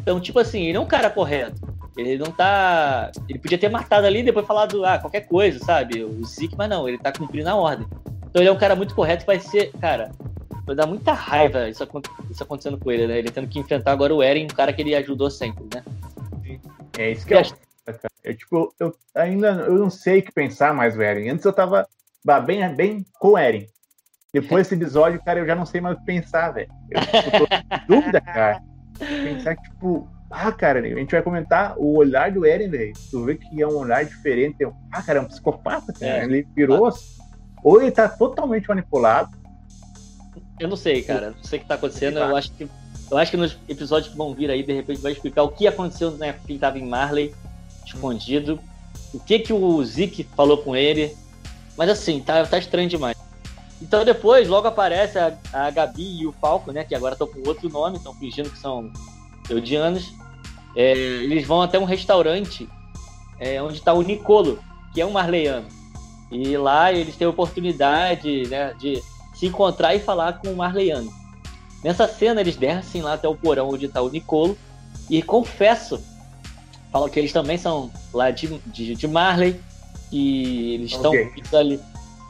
Então, 0.00 0.20
tipo 0.20 0.38
assim, 0.38 0.66
ele 0.66 0.76
é 0.76 0.80
um 0.80 0.86
cara 0.86 1.08
correto. 1.08 1.60
Ele 1.96 2.16
não 2.18 2.32
tá. 2.32 3.12
Ele 3.28 3.38
podia 3.38 3.58
ter 3.58 3.68
matado 3.68 4.06
ali 4.06 4.20
e 4.20 4.22
depois 4.24 4.46
falado, 4.46 4.84
ah, 4.84 4.98
qualquer 4.98 5.22
coisa, 5.22 5.58
sabe? 5.58 6.02
O 6.02 6.24
Zeke, 6.24 6.56
mas 6.56 6.68
não, 6.68 6.88
ele 6.88 6.98
tá 6.98 7.12
cumprindo 7.12 7.48
a 7.48 7.54
ordem. 7.54 7.86
Então 8.28 8.40
ele 8.40 8.48
é 8.48 8.52
um 8.52 8.58
cara 8.58 8.74
muito 8.74 8.94
correto 8.94 9.24
e 9.24 9.26
vai 9.26 9.38
ser, 9.38 9.70
cara, 9.72 10.10
vai 10.64 10.74
dar 10.74 10.86
muita 10.86 11.12
raiva 11.12 11.68
isso, 11.68 11.86
isso 12.30 12.42
acontecendo 12.42 12.78
com 12.78 12.90
ele, 12.90 13.06
né? 13.06 13.18
Ele 13.18 13.30
tendo 13.30 13.46
que 13.46 13.58
enfrentar 13.58 13.92
agora 13.92 14.14
o 14.14 14.22
Eren, 14.22 14.44
um 14.44 14.48
cara 14.54 14.72
que 14.72 14.80
ele 14.80 14.94
ajudou 14.94 15.30
sempre, 15.30 15.64
né? 15.74 15.84
É 16.98 17.10
isso 17.10 17.26
que 17.26 17.34
eu, 17.34 17.42
eu 18.24 18.36
tipo, 18.36 18.74
eu 18.80 18.94
ainda 19.14 19.48
eu 19.66 19.74
não 19.74 19.90
sei 19.90 20.20
o 20.20 20.22
que 20.22 20.32
pensar 20.32 20.72
mais 20.74 20.96
o 20.96 21.02
Eren. 21.02 21.28
Antes 21.28 21.44
eu 21.44 21.52
tava 21.52 21.86
bem, 22.24 22.74
bem 22.74 23.06
com 23.18 23.30
o 23.30 23.38
Eren. 23.38 23.66
Depois 24.32 24.66
desse 24.66 24.82
episódio, 24.82 25.22
cara, 25.22 25.40
eu 25.40 25.46
já 25.46 25.54
não 25.54 25.66
sei 25.66 25.80
mais 25.80 25.96
o 25.96 26.00
que 26.00 26.06
pensar, 26.06 26.52
velho. 26.52 26.72
Eu 26.90 27.00
tipo, 27.00 27.30
tô 27.30 27.44
em 27.54 27.86
dúvida, 27.86 28.20
cara. 28.20 28.62
Pensar 28.98 29.56
que, 29.56 29.62
tipo, 29.64 30.08
ah, 30.30 30.50
cara, 30.50 30.80
a 30.80 30.82
gente 30.82 31.10
vai 31.10 31.22
comentar 31.22 31.74
o 31.76 31.98
olhar 31.98 32.32
do 32.32 32.46
Eren, 32.46 32.70
velho. 32.70 32.94
Tu 33.10 33.24
vê 33.24 33.36
que 33.36 33.60
é 33.60 33.66
um 33.66 33.76
olhar 33.76 34.02
diferente. 34.02 34.56
Ah, 34.90 35.02
cara, 35.02 35.18
é 35.18 35.22
um 35.22 35.26
psicopata, 35.26 35.92
cara. 35.92 36.22
É. 36.22 36.24
Ele 36.24 36.48
virou. 36.56 36.88
Ah. 36.88 36.92
Ou 37.62 37.82
ele 37.82 37.90
tá 37.90 38.08
totalmente 38.08 38.66
manipulado. 38.66 39.30
Eu 40.58 40.68
não 40.68 40.76
sei, 40.76 41.02
cara. 41.02 41.32
Não 41.36 41.44
sei 41.44 41.58
o 41.58 41.62
que 41.62 41.68
tá 41.68 41.74
acontecendo. 41.74 42.18
Eu 42.18 42.34
acho 42.34 42.50
que. 42.52 42.66
Eu 43.10 43.18
acho 43.18 43.30
que 43.30 43.36
nos 43.36 43.58
episódios 43.68 44.10
que 44.10 44.16
vão 44.16 44.34
vir 44.34 44.50
aí, 44.50 44.62
de 44.62 44.72
repente, 44.72 45.02
vai 45.02 45.12
explicar 45.12 45.42
o 45.42 45.50
que 45.50 45.66
aconteceu 45.66 46.12
na 46.12 46.16
né, 46.16 46.32
que 46.32 46.52
ele 46.52 46.58
tava 46.58 46.78
em 46.78 46.88
Marley, 46.88 47.34
escondido. 47.84 48.58
O 49.12 49.20
que 49.20 49.38
que 49.38 49.52
o 49.52 49.84
Zeke 49.84 50.24
falou 50.34 50.56
com 50.56 50.74
ele. 50.74 51.14
Mas 51.76 51.88
assim, 51.88 52.20
tá, 52.20 52.44
tá 52.44 52.58
estranho 52.58 52.88
demais. 52.88 53.16
Então 53.80 54.04
depois, 54.04 54.48
logo 54.48 54.68
aparece 54.68 55.18
a, 55.18 55.36
a 55.52 55.70
Gabi 55.70 56.20
e 56.20 56.26
o 56.26 56.32
Falco, 56.32 56.70
né? 56.70 56.84
Que 56.84 56.94
agora 56.94 57.14
estão 57.14 57.26
com 57.26 57.46
outro 57.48 57.68
nome, 57.68 57.96
estão 57.96 58.14
fingindo 58.14 58.50
que 58.50 58.58
são 58.58 58.92
eudianos. 59.50 60.12
É, 60.76 60.92
eles 60.92 61.46
vão 61.46 61.60
até 61.60 61.78
um 61.78 61.84
restaurante 61.84 62.68
é, 63.38 63.60
onde 63.60 63.78
está 63.78 63.92
o 63.92 64.02
Nicolo, 64.02 64.58
que 64.94 65.00
é 65.00 65.06
um 65.06 65.10
marleiano. 65.10 65.66
E 66.30 66.56
lá 66.56 66.92
eles 66.92 67.16
têm 67.16 67.26
a 67.26 67.30
oportunidade 67.30 68.46
né, 68.48 68.72
de 68.78 69.02
se 69.34 69.46
encontrar 69.46 69.94
e 69.94 69.98
falar 69.98 70.34
com 70.34 70.52
o 70.52 70.56
marleiano. 70.56 71.12
Nessa 71.82 72.06
cena 72.06 72.40
eles 72.40 72.56
descem 72.56 73.02
lá 73.02 73.14
até 73.14 73.26
o 73.26 73.34
porão 73.34 73.68
onde 73.68 73.86
está 73.86 74.00
o 74.00 74.08
Nicolo 74.08 74.56
e 75.10 75.20
confesso, 75.20 76.00
falam 76.92 77.08
que 77.08 77.18
eles 77.18 77.32
também 77.32 77.58
são 77.58 77.90
lá 78.14 78.30
de, 78.30 78.46
de, 78.66 78.94
de 78.94 79.08
Marley, 79.08 79.60
e 80.12 80.74
eles 80.74 80.92
estão 80.92 81.10
okay. 81.10 81.42
ali 81.52 81.80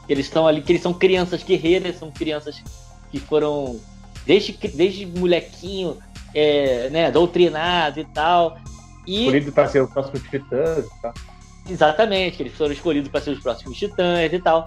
eles 0.07 0.25
estão 0.25 0.47
ali, 0.47 0.61
que 0.61 0.71
eles 0.71 0.81
são 0.81 0.93
crianças 0.93 1.43
guerreiras, 1.43 1.97
são 1.97 2.11
crianças 2.11 2.61
que 3.11 3.19
foram 3.19 3.79
desde, 4.25 4.53
desde 4.73 5.05
molequinho, 5.05 5.97
é, 6.33 6.89
né, 6.89 7.11
doutrinados 7.11 7.97
e 7.97 8.05
tal. 8.05 8.57
E, 9.07 9.25
Escolhido 9.25 9.51
para 9.51 9.67
ser 9.67 9.81
os 9.81 9.91
próximos 9.91 10.21
titãs 10.29 10.85
e 10.85 11.01
tal. 11.01 11.13
Exatamente, 11.69 12.41
eles 12.41 12.53
foram 12.53 12.73
escolhidos 12.73 13.09
para 13.09 13.21
ser 13.21 13.31
os 13.31 13.39
próximos 13.39 13.77
titãs 13.77 14.31
e 14.31 14.39
tal. 14.39 14.65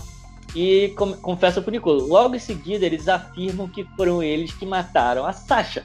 E 0.54 0.94
com, 0.96 1.12
confessa 1.12 1.60
pro 1.60 1.70
Nicolo, 1.70 2.06
logo 2.06 2.34
em 2.34 2.38
seguida 2.38 2.86
eles 2.86 3.08
afirmam 3.08 3.68
que 3.68 3.84
foram 3.96 4.22
eles 4.22 4.52
que 4.54 4.64
mataram 4.64 5.26
a 5.26 5.32
Sasha, 5.32 5.84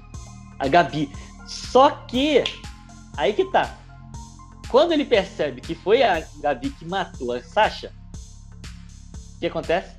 a 0.57 0.67
Gabi. 0.67 1.09
Só 1.45 1.89
que, 1.89 2.43
aí 3.17 3.33
que 3.33 3.43
tá. 3.45 3.77
Quando 4.71 4.93
ele 4.93 5.05
percebe 5.05 5.59
que 5.59 5.75
foi 5.75 6.01
a 6.01 6.23
Gabi 6.41 6.69
que 6.69 6.85
matou 6.85 7.33
a 7.33 7.43
Sasha, 7.43 7.91
que 9.41 9.47
acontece? 9.47 9.89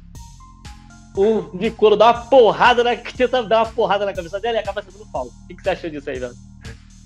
O 1.15 1.51
Nicolo 1.53 1.97
dá 1.97 2.07
uma 2.07 2.27
porrada 2.27 2.83
na. 2.83 2.97
Tenta 2.97 3.43
dar 3.43 3.65
uma 3.65 3.73
porrada 3.73 4.07
na 4.07 4.15
cabeça 4.15 4.41
dela 4.41 4.57
e 4.57 4.61
acaba 4.61 4.83
sendo 4.83 5.05
palco. 5.07 5.35
O 5.45 5.47
que, 5.49 5.57
que 5.57 5.63
você 5.63 5.71
achou 5.71 5.91
disso 5.91 6.09
aí, 6.09 6.19
velho? 6.19 6.35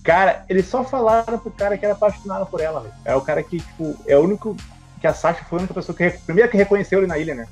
Cara, 0.05 0.45
eles 0.49 0.67
só 0.67 0.85
falaram 0.85 1.39
pro 1.39 1.51
cara 1.51 1.77
que 1.77 1.85
era 1.85 1.95
apaixonado 1.95 2.47
por 2.47 2.61
ela, 2.61 2.81
velho. 2.81 2.95
É 3.05 3.17
o 3.17 3.21
cara 3.21 3.43
que, 3.43 3.59
tipo, 3.59 3.97
é 4.07 4.17
o 4.17 4.23
único. 4.23 4.57
Que 5.01 5.07
a 5.07 5.13
Sasha 5.13 5.45
foi 5.45 5.59
a 5.59 5.61
única 5.61 5.75
pessoa 5.75 5.97
que. 5.97 6.11
Primeiro 6.25 6.49
que 6.51 6.57
reconheceu 6.57 7.01
ele 7.01 7.09
na 7.09 7.19
ilha, 7.19 7.35
né? 7.35 7.49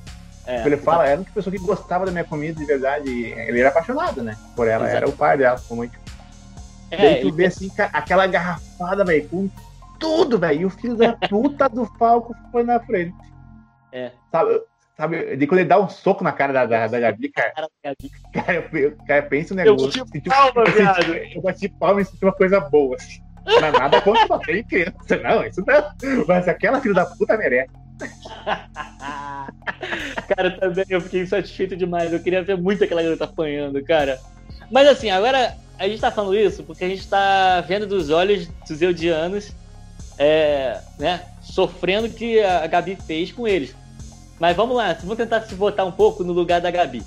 É, 0.46 0.56
tipo, 0.58 0.68
ele 0.68 0.76
fala, 0.76 1.06
era 1.06 1.14
a 1.14 1.16
única 1.16 1.32
pessoa 1.32 1.50
que 1.50 1.58
gostava 1.58 2.06
da 2.06 2.12
minha 2.12 2.24
comida 2.24 2.60
de 2.60 2.64
verdade. 2.64 3.08
Ele 3.10 3.58
era 3.58 3.70
apaixonado, 3.70 4.22
né? 4.22 4.36
Por 4.54 4.68
ela, 4.68 4.84
Exato. 4.84 4.96
era 4.96 5.08
o 5.08 5.12
pai 5.12 5.38
dela, 5.38 5.60
como 5.66 5.78
muito. 5.78 5.98
É, 6.90 6.96
Daí 6.96 7.22
tu 7.22 7.32
vê 7.32 7.46
assim, 7.46 7.72
aquela 7.92 8.26
garrafada, 8.26 9.04
velho, 9.04 9.28
com 9.28 9.50
tudo, 10.04 10.38
velho. 10.38 10.60
E 10.60 10.64
o 10.66 10.70
filho 10.70 10.96
da 10.96 11.14
puta 11.14 11.68
do 11.68 11.86
Falco 11.98 12.34
foi 12.52 12.62
na 12.62 12.78
frente. 12.80 13.16
É. 13.90 14.10
Sabe, 14.30 14.60
Sabe, 14.96 15.36
de 15.36 15.46
quando 15.48 15.58
ele 15.58 15.68
dá 15.68 15.80
um 15.80 15.88
soco 15.88 16.22
na 16.22 16.30
cara 16.30 16.52
da, 16.52 16.66
da, 16.66 16.86
da 16.86 17.00
Gabi, 17.00 17.28
cara. 17.30 17.52
Cara, 18.32 18.70
eu, 18.72 18.96
cara, 19.06 19.22
pensa 19.22 19.52
um 19.52 19.56
negócio. 19.56 20.00
Eu 20.00 20.04
bati 20.04 20.20
palma, 20.20 20.64
viado. 20.70 21.14
Eu 21.14 21.42
bati 21.42 21.68
palma 21.68 22.00
e 22.00 22.04
senti 22.04 22.24
uma 22.24 22.32
coisa 22.32 22.60
boa. 22.60 22.94
Assim. 22.94 23.20
Não 23.44 23.66
é 23.66 23.72
nada 23.72 24.00
contra 24.00 24.26
você 24.26 24.62
criança, 24.62 25.16
não, 25.22 25.44
isso 25.44 25.64
não. 25.66 26.24
Mas 26.26 26.46
aquela 26.46 26.80
filha 26.80 26.94
da 26.94 27.06
puta 27.06 27.36
merece. 27.36 27.72
cara, 30.28 30.58
também 30.58 30.84
eu 30.88 31.00
fiquei 31.00 31.26
satisfeito 31.26 31.76
demais. 31.76 32.12
Eu 32.12 32.20
queria 32.20 32.44
ver 32.44 32.56
muito 32.56 32.84
aquela 32.84 33.02
garota 33.02 33.24
apanhando, 33.24 33.82
cara. 33.84 34.20
Mas 34.70 34.86
assim, 34.86 35.10
agora 35.10 35.56
a 35.76 35.88
gente 35.88 36.00
tá 36.00 36.12
falando 36.12 36.36
isso 36.36 36.62
porque 36.62 36.84
a 36.84 36.88
gente 36.88 37.08
tá 37.08 37.60
vendo 37.62 37.86
dos 37.86 38.10
olhos 38.10 38.46
dos 38.68 38.80
eudianos, 38.80 39.52
é, 40.18 40.80
né, 40.98 41.24
sofrendo 41.40 42.06
o 42.06 42.10
que 42.10 42.40
a 42.40 42.66
Gabi 42.66 42.96
fez 42.96 43.32
com 43.32 43.46
eles. 43.46 43.74
Mas 44.38 44.56
vamos 44.56 44.76
lá, 44.76 44.92
vamos 44.94 45.16
tentar 45.16 45.42
se 45.42 45.54
botar 45.54 45.84
um 45.84 45.92
pouco 45.92 46.24
no 46.24 46.32
lugar 46.32 46.60
da 46.60 46.70
Gabi. 46.70 47.02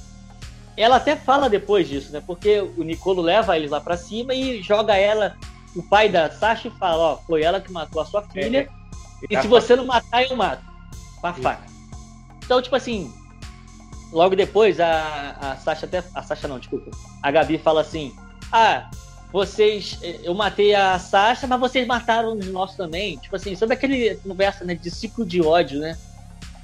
Ela 0.75 0.97
até 0.97 1.15
fala 1.15 1.49
depois 1.49 1.87
disso, 1.87 2.11
né? 2.11 2.21
Porque 2.25 2.61
o 2.61 2.83
Nicolo 2.83 3.21
leva 3.21 3.57
eles 3.57 3.71
lá 3.71 3.81
para 3.81 3.97
cima 3.97 4.33
e 4.33 4.61
joga 4.61 4.95
ela, 4.95 5.35
o 5.75 5.81
pai 5.81 6.07
da 6.07 6.29
Sasha, 6.29 6.67
e 6.67 6.71
fala: 6.71 7.13
Ó, 7.13 7.17
foi 7.17 7.41
ela 7.41 7.59
que 7.59 7.71
matou 7.71 8.01
a 8.01 8.05
sua 8.05 8.21
filha. 8.21 8.59
É, 8.59 9.25
e, 9.29 9.35
e 9.35 9.41
se 9.41 9.47
você 9.47 9.75
não 9.75 9.85
matar, 9.85 10.23
eu 10.23 10.35
mato. 10.35 10.63
Com 11.19 11.27
a 11.27 11.33
faca. 11.33 11.63
Então, 12.45 12.61
tipo 12.61 12.75
assim, 12.75 13.11
logo 14.11 14.35
depois 14.35 14.79
a, 14.79 15.35
a 15.41 15.55
Sasha 15.57 15.87
até. 15.87 16.03
A 16.13 16.21
Sasha 16.21 16.47
não, 16.47 16.59
desculpa. 16.59 16.91
A 17.23 17.31
Gabi 17.31 17.57
fala 17.57 17.81
assim: 17.81 18.15
Ah, 18.51 18.87
vocês. 19.31 19.99
Eu 20.23 20.33
matei 20.33 20.73
a 20.73 20.97
Sasha, 20.99 21.47
mas 21.47 21.59
vocês 21.59 21.85
mataram 21.85 22.33
os 22.33 22.47
nossos 22.47 22.75
também. 22.75 23.17
Tipo 23.17 23.35
assim, 23.35 23.55
sobre 23.55 23.75
aquele 23.75 24.15
conversa 24.15 24.63
né, 24.63 24.75
de 24.75 24.89
ciclo 24.89 25.25
de 25.25 25.41
ódio, 25.41 25.79
né? 25.79 25.97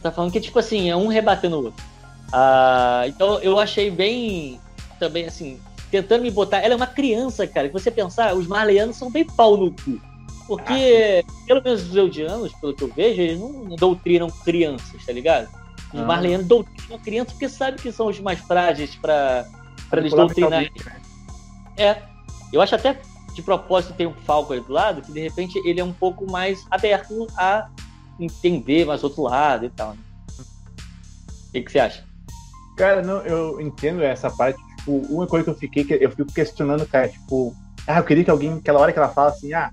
Tá 0.01 0.11
falando 0.11 0.31
que, 0.31 0.41
tipo 0.41 0.59
assim, 0.59 0.89
é 0.89 0.95
um 0.95 1.07
rebatendo 1.07 1.57
o 1.59 1.65
outro. 1.65 1.83
Ah, 2.31 3.03
então 3.07 3.39
eu 3.39 3.59
achei 3.59 3.89
bem. 3.89 4.59
Também, 4.99 5.25
assim, 5.25 5.59
tentando 5.91 6.23
me 6.23 6.31
botar. 6.31 6.59
Ela 6.59 6.73
é 6.73 6.77
uma 6.77 6.87
criança, 6.87 7.45
cara. 7.45 7.67
Se 7.67 7.73
você 7.73 7.91
pensar, 7.91 8.33
os 8.33 8.47
marleyanos 8.47 8.95
são 8.95 9.11
bem 9.11 9.25
pau 9.25 9.57
no 9.57 9.71
cu. 9.71 10.01
Porque, 10.47 11.23
ah, 11.25 11.31
pelo 11.47 11.63
menos 11.63 11.89
os 11.89 11.95
eudianos, 11.95 12.53
pelo 12.53 12.73
que 12.73 12.83
eu 12.83 12.93
vejo, 12.93 13.21
eles 13.21 13.39
não 13.39 13.75
doutrinam 13.75 14.29
crianças, 14.29 15.05
tá 15.05 15.13
ligado? 15.13 15.47
Os 15.93 15.99
ah. 16.01 16.05
marleyanos 16.05 16.47
doutrinam 16.47 16.99
crianças 16.99 17.33
porque 17.33 17.49
sabem 17.49 17.79
que 17.79 17.91
são 17.91 18.07
os 18.07 18.19
mais 18.19 18.39
frágeis 18.39 18.95
para 18.95 19.45
eles 19.93 20.11
doutrinarem. 20.11 20.71
Né? 20.85 21.01
É. 21.77 22.12
Eu 22.53 22.61
acho 22.61 22.75
até 22.75 22.99
de 23.33 23.41
propósito 23.41 23.95
tem 23.95 24.05
um 24.05 24.13
Falco 24.13 24.53
ali 24.53 24.61
do 24.61 24.71
lado, 24.71 25.01
que 25.01 25.11
de 25.11 25.19
repente 25.19 25.59
ele 25.65 25.79
é 25.79 25.83
um 25.83 25.91
pouco 25.91 26.31
mais 26.31 26.65
aberto 26.69 27.27
a 27.35 27.67
entender 28.19 28.85
mais 28.85 29.03
outro 29.03 29.23
lado 29.23 29.65
e 29.65 29.69
tal. 29.69 29.93
Né? 29.93 29.99
O 31.49 31.51
que, 31.51 31.61
que 31.61 31.71
você 31.71 31.79
acha? 31.79 32.03
Cara, 32.77 33.01
não, 33.01 33.21
eu 33.21 33.59
entendo 33.59 34.03
essa 34.03 34.29
parte. 34.29 34.59
Tipo, 34.77 34.97
uma 35.09 35.25
coisa 35.25 35.43
que 35.45 35.49
eu 35.49 35.55
fiquei, 35.55 35.85
eu 35.99 36.11
fico 36.11 36.31
questionando, 36.31 36.85
cara, 36.85 37.07
tipo, 37.07 37.55
ah, 37.87 37.97
eu 37.97 38.03
queria 38.03 38.23
que 38.23 38.29
alguém, 38.29 38.53
aquela 38.53 38.79
hora 38.79 38.91
que 38.93 38.99
ela 38.99 39.09
fala 39.09 39.29
assim, 39.29 39.53
ah, 39.53 39.71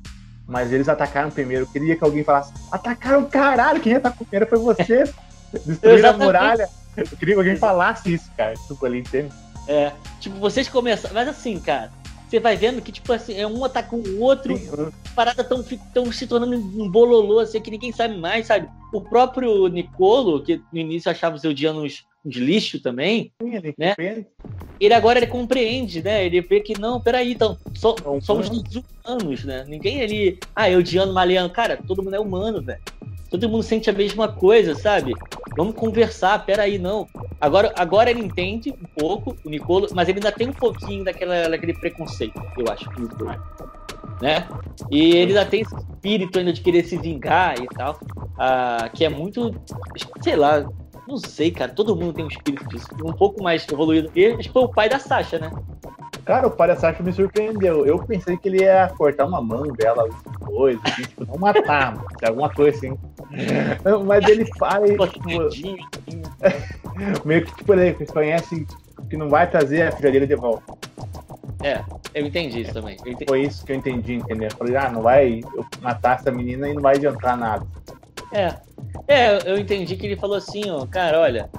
mas 0.51 0.73
eles 0.73 0.89
atacaram 0.89 1.31
primeiro. 1.31 1.65
Eu 1.65 1.69
queria 1.69 1.97
que 1.97 2.03
alguém 2.03 2.25
falasse: 2.25 2.53
atacaram 2.73 3.25
caralho, 3.27 3.81
quem 3.81 3.95
atacou 3.95 4.27
primeiro 4.27 4.51
foi 4.51 4.59
você. 4.59 5.05
Destruíram 5.65 6.11
a 6.11 6.13
muralha. 6.13 6.69
Eu 6.97 7.07
queria 7.07 7.35
que 7.35 7.41
alguém 7.41 7.57
falasse 7.57 8.13
isso, 8.13 8.31
cara. 8.37 8.55
Tipo, 8.55 8.85
ali, 8.85 8.99
entende? 8.99 9.33
É, 9.69 9.93
tipo, 10.19 10.37
vocês 10.37 10.69
começam. 10.69 11.11
Mas 11.15 11.29
assim, 11.29 11.59
cara, 11.61 11.93
você 12.31 12.39
vai 12.39 12.57
vendo 12.57 12.81
que, 12.81 12.93
tipo 12.93 13.13
assim, 13.13 13.35
é 13.35 13.45
um 13.45 13.65
ataca 13.65 13.97
o 13.97 14.21
outro, 14.21 14.57
Sim. 14.57 14.93
parada 15.17 15.43
tão, 15.43 15.65
tão 15.93 16.13
se 16.13 16.29
tornando 16.29 16.57
um 16.57 16.89
bololô, 16.89 17.41
assim, 17.41 17.61
que 17.61 17.73
ninguém 17.73 17.91
sabe 17.91 18.17
mais, 18.17 18.47
sabe? 18.47 18.69
O 18.93 19.01
próprio 19.01 19.67
Nicolo, 19.67 20.41
que 20.41 20.63
no 20.73 20.79
início 20.79 21.11
achava 21.11 21.35
os 21.35 21.43
eudianos 21.43 22.07
de 22.25 22.39
lixo 22.39 22.79
também, 22.81 23.33
Sim, 23.43 23.57
ele 23.57 23.75
né? 23.77 23.97
Ele 24.79 24.95
agora 24.95 25.19
ele 25.19 25.27
compreende, 25.27 26.03
né? 26.03 26.25
Ele 26.25 26.41
vê 26.41 26.61
que 26.61 26.79
não, 26.79 27.01
peraí, 27.01 27.33
então, 27.33 27.59
so, 27.75 27.97
é 27.99 28.21
somos 28.21 28.49
humanos, 28.49 29.45
né? 29.45 29.65
Ninguém 29.67 30.01
ali, 30.01 30.39
ah, 30.55 30.71
eudiano, 30.71 31.13
maliano, 31.13 31.51
cara, 31.51 31.79
todo 31.85 32.03
mundo 32.03 32.15
é 32.15 32.21
humano, 32.21 32.63
velho. 32.63 32.81
Todo 33.29 33.49
mundo 33.49 33.63
sente 33.63 33.91
a 33.91 33.93
mesma 33.93 34.29
coisa, 34.29 34.75
sabe? 34.75 35.15
Vamos 35.57 35.75
conversar, 35.75 36.45
peraí, 36.47 36.79
não. 36.79 37.09
Agora, 37.41 37.73
agora 37.77 38.11
ele 38.11 38.21
entende 38.21 38.71
um 38.71 39.01
pouco, 39.01 39.35
o 39.45 39.49
Nicolo, 39.49 39.89
mas 39.95 40.09
ele 40.09 40.19
ainda 40.19 40.31
tem 40.31 40.49
um 40.49 40.53
pouquinho 40.53 41.05
daquela, 41.05 41.49
daquele 41.49 41.73
preconceito, 41.73 42.41
eu 42.59 42.71
acho, 42.71 42.89
né? 44.21 44.47
E 44.91 45.17
ele 45.17 45.33
ainda 45.33 45.47
tem 45.47 45.63
esse 45.63 45.75
espírito 45.75 46.39
ainda 46.39 46.53
de 46.53 46.61
querer 46.61 46.85
se 46.85 46.99
vingar 46.99 47.59
e 47.59 47.67
tal, 47.69 47.99
ah, 48.39 48.91
que 48.93 49.05
é 49.05 49.09
muito, 49.09 49.55
sei 50.21 50.37
lá, 50.37 50.69
não 51.11 51.19
sei, 51.19 51.51
cara. 51.51 51.73
Todo 51.73 51.97
mundo 51.97 52.13
tem 52.15 52.25
um 52.25 52.29
espírito 52.29 52.67
disso. 52.69 52.87
Um 53.05 53.13
pouco 53.13 53.43
mais 53.43 53.67
evoluído. 53.69 54.11
E 54.15 54.49
foi 54.49 54.63
o 54.63 54.69
pai 54.69 54.89
da 54.89 54.99
Sasha, 54.99 55.39
né? 55.39 55.51
Cara, 56.25 56.47
o 56.47 56.51
pai 56.51 56.69
da 56.69 56.77
Sasha 56.77 57.03
me 57.03 57.13
surpreendeu. 57.13 57.85
Eu 57.85 57.99
pensei 57.99 58.37
que 58.37 58.49
ele 58.49 58.63
ia 58.63 58.93
cortar 58.97 59.27
uma 59.27 59.41
mão 59.41 59.65
dela, 59.65 60.09
coisa, 60.41 60.81
assim, 60.85 61.03
tipo, 61.03 61.27
não 61.27 61.37
matar, 61.39 61.99
alguma 62.25 62.49
coisa 62.51 62.77
assim. 62.77 62.99
Mas 64.07 64.29
ele 64.29 64.47
faz. 64.57 64.91
Tipo, 65.11 65.49
meio 67.25 67.45
que 67.45 67.57
tipo, 67.57 67.75
ele 67.75 68.07
conhece 68.07 68.67
que 69.09 69.17
não 69.17 69.29
vai 69.29 69.51
trazer 69.51 69.83
a 69.83 69.93
filha 69.93 70.13
dele 70.13 70.27
de 70.27 70.37
volta. 70.37 70.73
É, 71.63 71.83
eu 72.15 72.27
entendi 72.27 72.63
isso 72.63 72.73
também. 72.73 72.97
Entendi. 73.01 73.25
Foi 73.29 73.43
isso 73.43 73.65
que 73.65 73.73
eu 73.73 73.77
entendi, 73.77 74.15
entendeu? 74.15 74.49
Eu 74.51 74.57
falei, 74.57 74.77
ah, 74.77 74.91
não 74.91 75.03
vai 75.03 75.41
matar 75.83 76.19
essa 76.19 76.31
menina 76.31 76.69
e 76.69 76.75
não 76.75 76.83
vai 76.83 76.97
adiantar 76.97 77.37
nada. 77.37 77.67
É. 78.33 78.55
É, 79.11 79.41
eu 79.45 79.59
entendi 79.59 79.97
que 79.97 80.07
ele 80.07 80.15
falou 80.15 80.37
assim, 80.37 80.71
ó, 80.71 80.87
cara, 80.87 81.19
olha, 81.19 81.51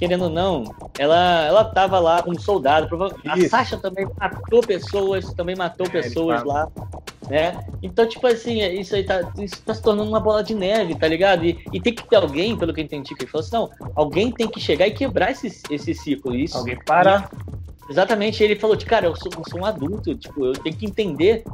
querendo 0.00 0.24
ou 0.24 0.30
não, 0.30 0.64
ela, 0.98 1.44
ela 1.44 1.64
tava 1.64 2.00
lá 2.00 2.20
como 2.20 2.40
soldado. 2.40 2.88
A 3.24 3.48
Sasha 3.48 3.76
também 3.76 4.04
matou 4.18 4.60
pessoas, 4.62 5.32
também 5.32 5.54
matou 5.54 5.86
é, 5.86 5.90
pessoas 5.90 6.42
lá, 6.42 6.66
né? 7.30 7.64
Então, 7.84 8.04
tipo 8.04 8.26
assim, 8.26 8.60
isso 8.80 8.96
aí 8.96 9.04
tá, 9.04 9.32
isso 9.38 9.62
tá 9.62 9.74
se 9.74 9.80
tornando 9.80 10.10
uma 10.10 10.18
bola 10.18 10.42
de 10.42 10.56
neve, 10.56 10.96
tá 10.96 11.06
ligado? 11.06 11.44
E, 11.46 11.64
e 11.72 11.80
tem 11.80 11.94
que 11.94 12.02
ter 12.02 12.16
alguém, 12.16 12.58
pelo 12.58 12.74
que 12.74 12.80
eu 12.80 12.84
entendi, 12.84 13.14
que 13.14 13.22
ele 13.22 13.30
falou 13.30 13.46
assim, 13.46 13.54
não, 13.54 13.90
alguém 13.94 14.32
tem 14.32 14.48
que 14.48 14.58
chegar 14.58 14.88
e 14.88 14.90
quebrar 14.90 15.30
esse, 15.30 15.62
esse 15.70 15.94
ciclo. 15.94 16.34
Isso, 16.34 16.58
alguém 16.58 16.76
parar. 16.84 17.30
Exatamente, 17.88 18.42
ele 18.42 18.56
falou, 18.56 18.76
tipo, 18.76 18.90
cara, 18.90 19.06
eu 19.06 19.14
sou, 19.14 19.30
eu 19.36 19.44
sou, 19.48 19.60
um 19.60 19.64
adulto, 19.64 20.16
tipo, 20.16 20.46
eu 20.46 20.52
tenho 20.54 20.76
que 20.76 20.84
entender 20.84 21.44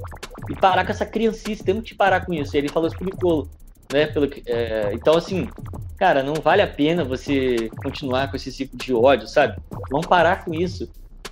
e 0.48 0.56
parar 0.56 0.86
com 0.86 0.90
essa 0.90 1.04
criancice, 1.04 1.62
temos 1.62 1.84
que 1.84 1.94
parar 1.94 2.24
com 2.24 2.32
isso. 2.32 2.56
E 2.56 2.58
ele 2.58 2.70
falou 2.70 2.88
isso 2.88 2.96
pro 2.96 3.04
Nicolo 3.04 3.46
né? 3.92 4.06
Pelo 4.06 4.28
que, 4.28 4.42
é, 4.46 4.90
então, 4.92 5.16
assim, 5.16 5.48
cara, 5.96 6.22
não 6.22 6.34
vale 6.34 6.62
a 6.62 6.66
pena 6.66 7.04
você 7.04 7.70
continuar 7.82 8.30
com 8.30 8.36
esse 8.36 8.50
ciclo 8.52 8.78
de 8.78 8.92
ódio, 8.92 9.28
sabe? 9.28 9.56
Vamos 9.90 10.06
parar 10.06 10.44
com 10.44 10.54
isso. 10.54 10.88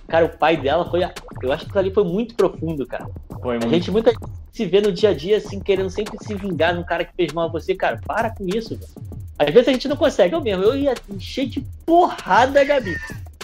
Cara, 0.07 0.25
o 0.25 0.37
pai 0.37 0.57
dela 0.57 0.89
foi. 0.89 1.01
Eu 1.41 1.51
acho 1.51 1.65
que 1.65 1.77
ali 1.77 1.91
foi 1.91 2.03
muito 2.03 2.35
profundo, 2.35 2.85
cara. 2.85 3.07
Foi 3.41 3.53
muito. 3.53 3.67
A 3.67 3.69
gente 3.69 3.91
muita 3.91 4.13
se 4.51 4.65
vê 4.65 4.81
no 4.81 4.91
dia 4.91 5.09
a 5.09 5.13
dia, 5.13 5.37
assim, 5.37 5.59
querendo 5.59 5.89
sempre 5.89 6.17
se 6.23 6.35
vingar 6.35 6.75
no 6.75 6.85
cara 6.85 7.05
que 7.05 7.15
fez 7.15 7.31
mal 7.31 7.45
a 7.45 7.51
você. 7.51 7.73
Cara, 7.73 7.99
para 8.05 8.29
com 8.29 8.45
isso, 8.47 8.75
velho. 8.75 8.91
Às 9.39 9.51
vezes 9.51 9.67
a 9.67 9.71
gente 9.71 9.87
não 9.87 9.95
consegue. 9.95 10.35
Eu 10.35 10.41
mesmo, 10.41 10.63
eu 10.63 10.75
ia 10.75 10.93
encher 11.09 11.47
de 11.47 11.61
porrada, 11.85 12.63
Gabi. 12.63 12.95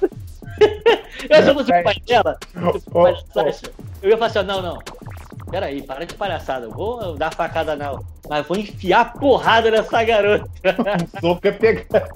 eu 1.30 1.44
se 1.44 1.50
eu 1.50 1.54
fosse 1.54 1.72
o 1.72 1.84
pai 1.84 1.96
dela, 2.06 2.38
eu 4.02 4.10
ia 4.10 4.18
falar 4.18 4.28
assim, 4.28 4.44
não, 4.44 4.62
não 4.62 4.80
peraí, 5.50 5.82
para 5.82 6.06
de 6.06 6.14
palhaçada, 6.14 6.66
eu 6.66 6.72
vou 6.72 7.16
dar 7.16 7.34
facada 7.34 7.76
não, 7.76 8.04
mas 8.30 8.46
vou 8.46 8.58
enfiar 8.58 9.14
porrada 9.14 9.72
nessa 9.72 10.04
garota. 10.04 10.48
o 11.16 11.20
soco 11.20 11.48
é 11.48 11.52
pegar. 11.52 12.10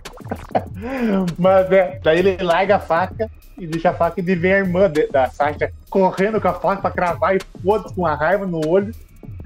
Mas 1.39 1.71
é, 1.71 1.99
daí 2.03 2.19
ele 2.19 2.37
larga 2.43 2.75
a 2.75 2.79
faca 2.79 3.29
e 3.57 3.65
deixa 3.65 3.89
a 3.89 3.93
faca 3.93 4.19
e 4.19 4.35
vem 4.35 4.53
a 4.53 4.57
irmã 4.59 4.89
de, 4.89 5.07
da 5.07 5.27
Sasha 5.29 5.71
correndo 5.89 6.39
com 6.39 6.47
a 6.47 6.53
faca 6.53 6.81
pra 6.83 6.91
cravar 6.91 7.35
e 7.35 7.39
foda 7.63 7.91
com 7.93 8.05
a 8.05 8.13
raiva 8.13 8.45
no 8.45 8.61
olho. 8.67 8.93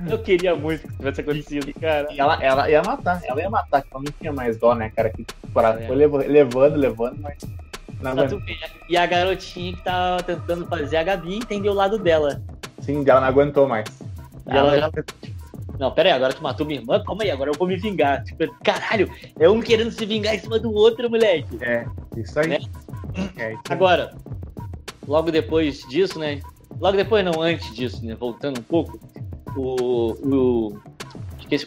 Eu 0.10 0.20
queria 0.20 0.56
muito 0.56 0.82
que 0.88 0.96
tivesse 0.96 1.22
acontecido, 1.22 1.74
cara. 1.80 2.08
E 2.12 2.20
ela, 2.20 2.44
ela 2.44 2.70
ia 2.70 2.84
matar, 2.84 3.22
ela 3.24 3.42
ia 3.42 3.50
matar, 3.50 3.82
que 3.82 3.88
ela 3.92 4.04
não 4.04 4.12
tinha 4.20 4.34
mais 4.34 4.58
dó, 4.58 4.76
né, 4.76 4.92
cara? 4.96 5.10
Que 5.10 5.26
é. 5.26 5.88
foi 5.88 5.96
levando, 5.96 6.76
levando, 6.76 7.20
mas. 7.20 7.38
Não 8.00 8.16
tá 8.16 8.28
e 8.88 8.96
a 8.96 9.08
garotinha 9.08 9.74
que 9.74 9.84
tava 9.84 10.22
tentando 10.22 10.68
fazer 10.68 10.98
a 10.98 11.04
Gabi 11.04 11.38
entendeu 11.38 11.72
o 11.72 11.76
lado 11.76 11.98
dela. 11.98 12.44
Sim, 12.82 13.04
ela 13.08 13.22
não 13.22 13.28
aguentou 13.28 13.68
mais. 13.68 13.86
Ela 14.46 14.80
já... 14.80 14.92
Não, 15.80 15.92
pera 15.92 16.10
aí, 16.10 16.16
agora 16.16 16.34
tu 16.34 16.42
matou 16.42 16.66
minha 16.66 16.80
irmã? 16.80 17.04
Calma 17.04 17.24
aí, 17.24 17.32
agora 17.32 17.52
eu 17.52 17.58
vou 17.58 17.68
me 17.68 17.78
vingar. 17.78 18.24
Tipo, 18.24 18.52
caralho, 18.64 19.12
é 19.40 19.50
um 19.50 19.62
querendo 19.62 19.92
se 19.92 20.06
vingar 20.06 20.36
em 20.36 20.40
cima 20.40 20.60
do 20.60 20.74
outro, 20.74 21.10
moleque. 21.10 21.58
É, 21.62 21.86
isso 22.16 22.40
aí. 22.40 22.48
Né? 22.48 22.60
É, 23.38 23.54
isso 23.54 23.62
agora, 23.70 24.16
logo 25.08 25.32
depois 25.32 25.82
disso, 25.90 26.18
né? 26.18 26.42
Logo 26.80 26.98
depois, 26.98 27.24
não, 27.24 27.42
antes 27.42 27.74
disso, 27.76 28.06
né? 28.06 28.16
Voltando 28.16 28.60
um 28.60 28.64
pouco, 28.64 29.00
o, 29.56 30.12
o, 30.14 30.82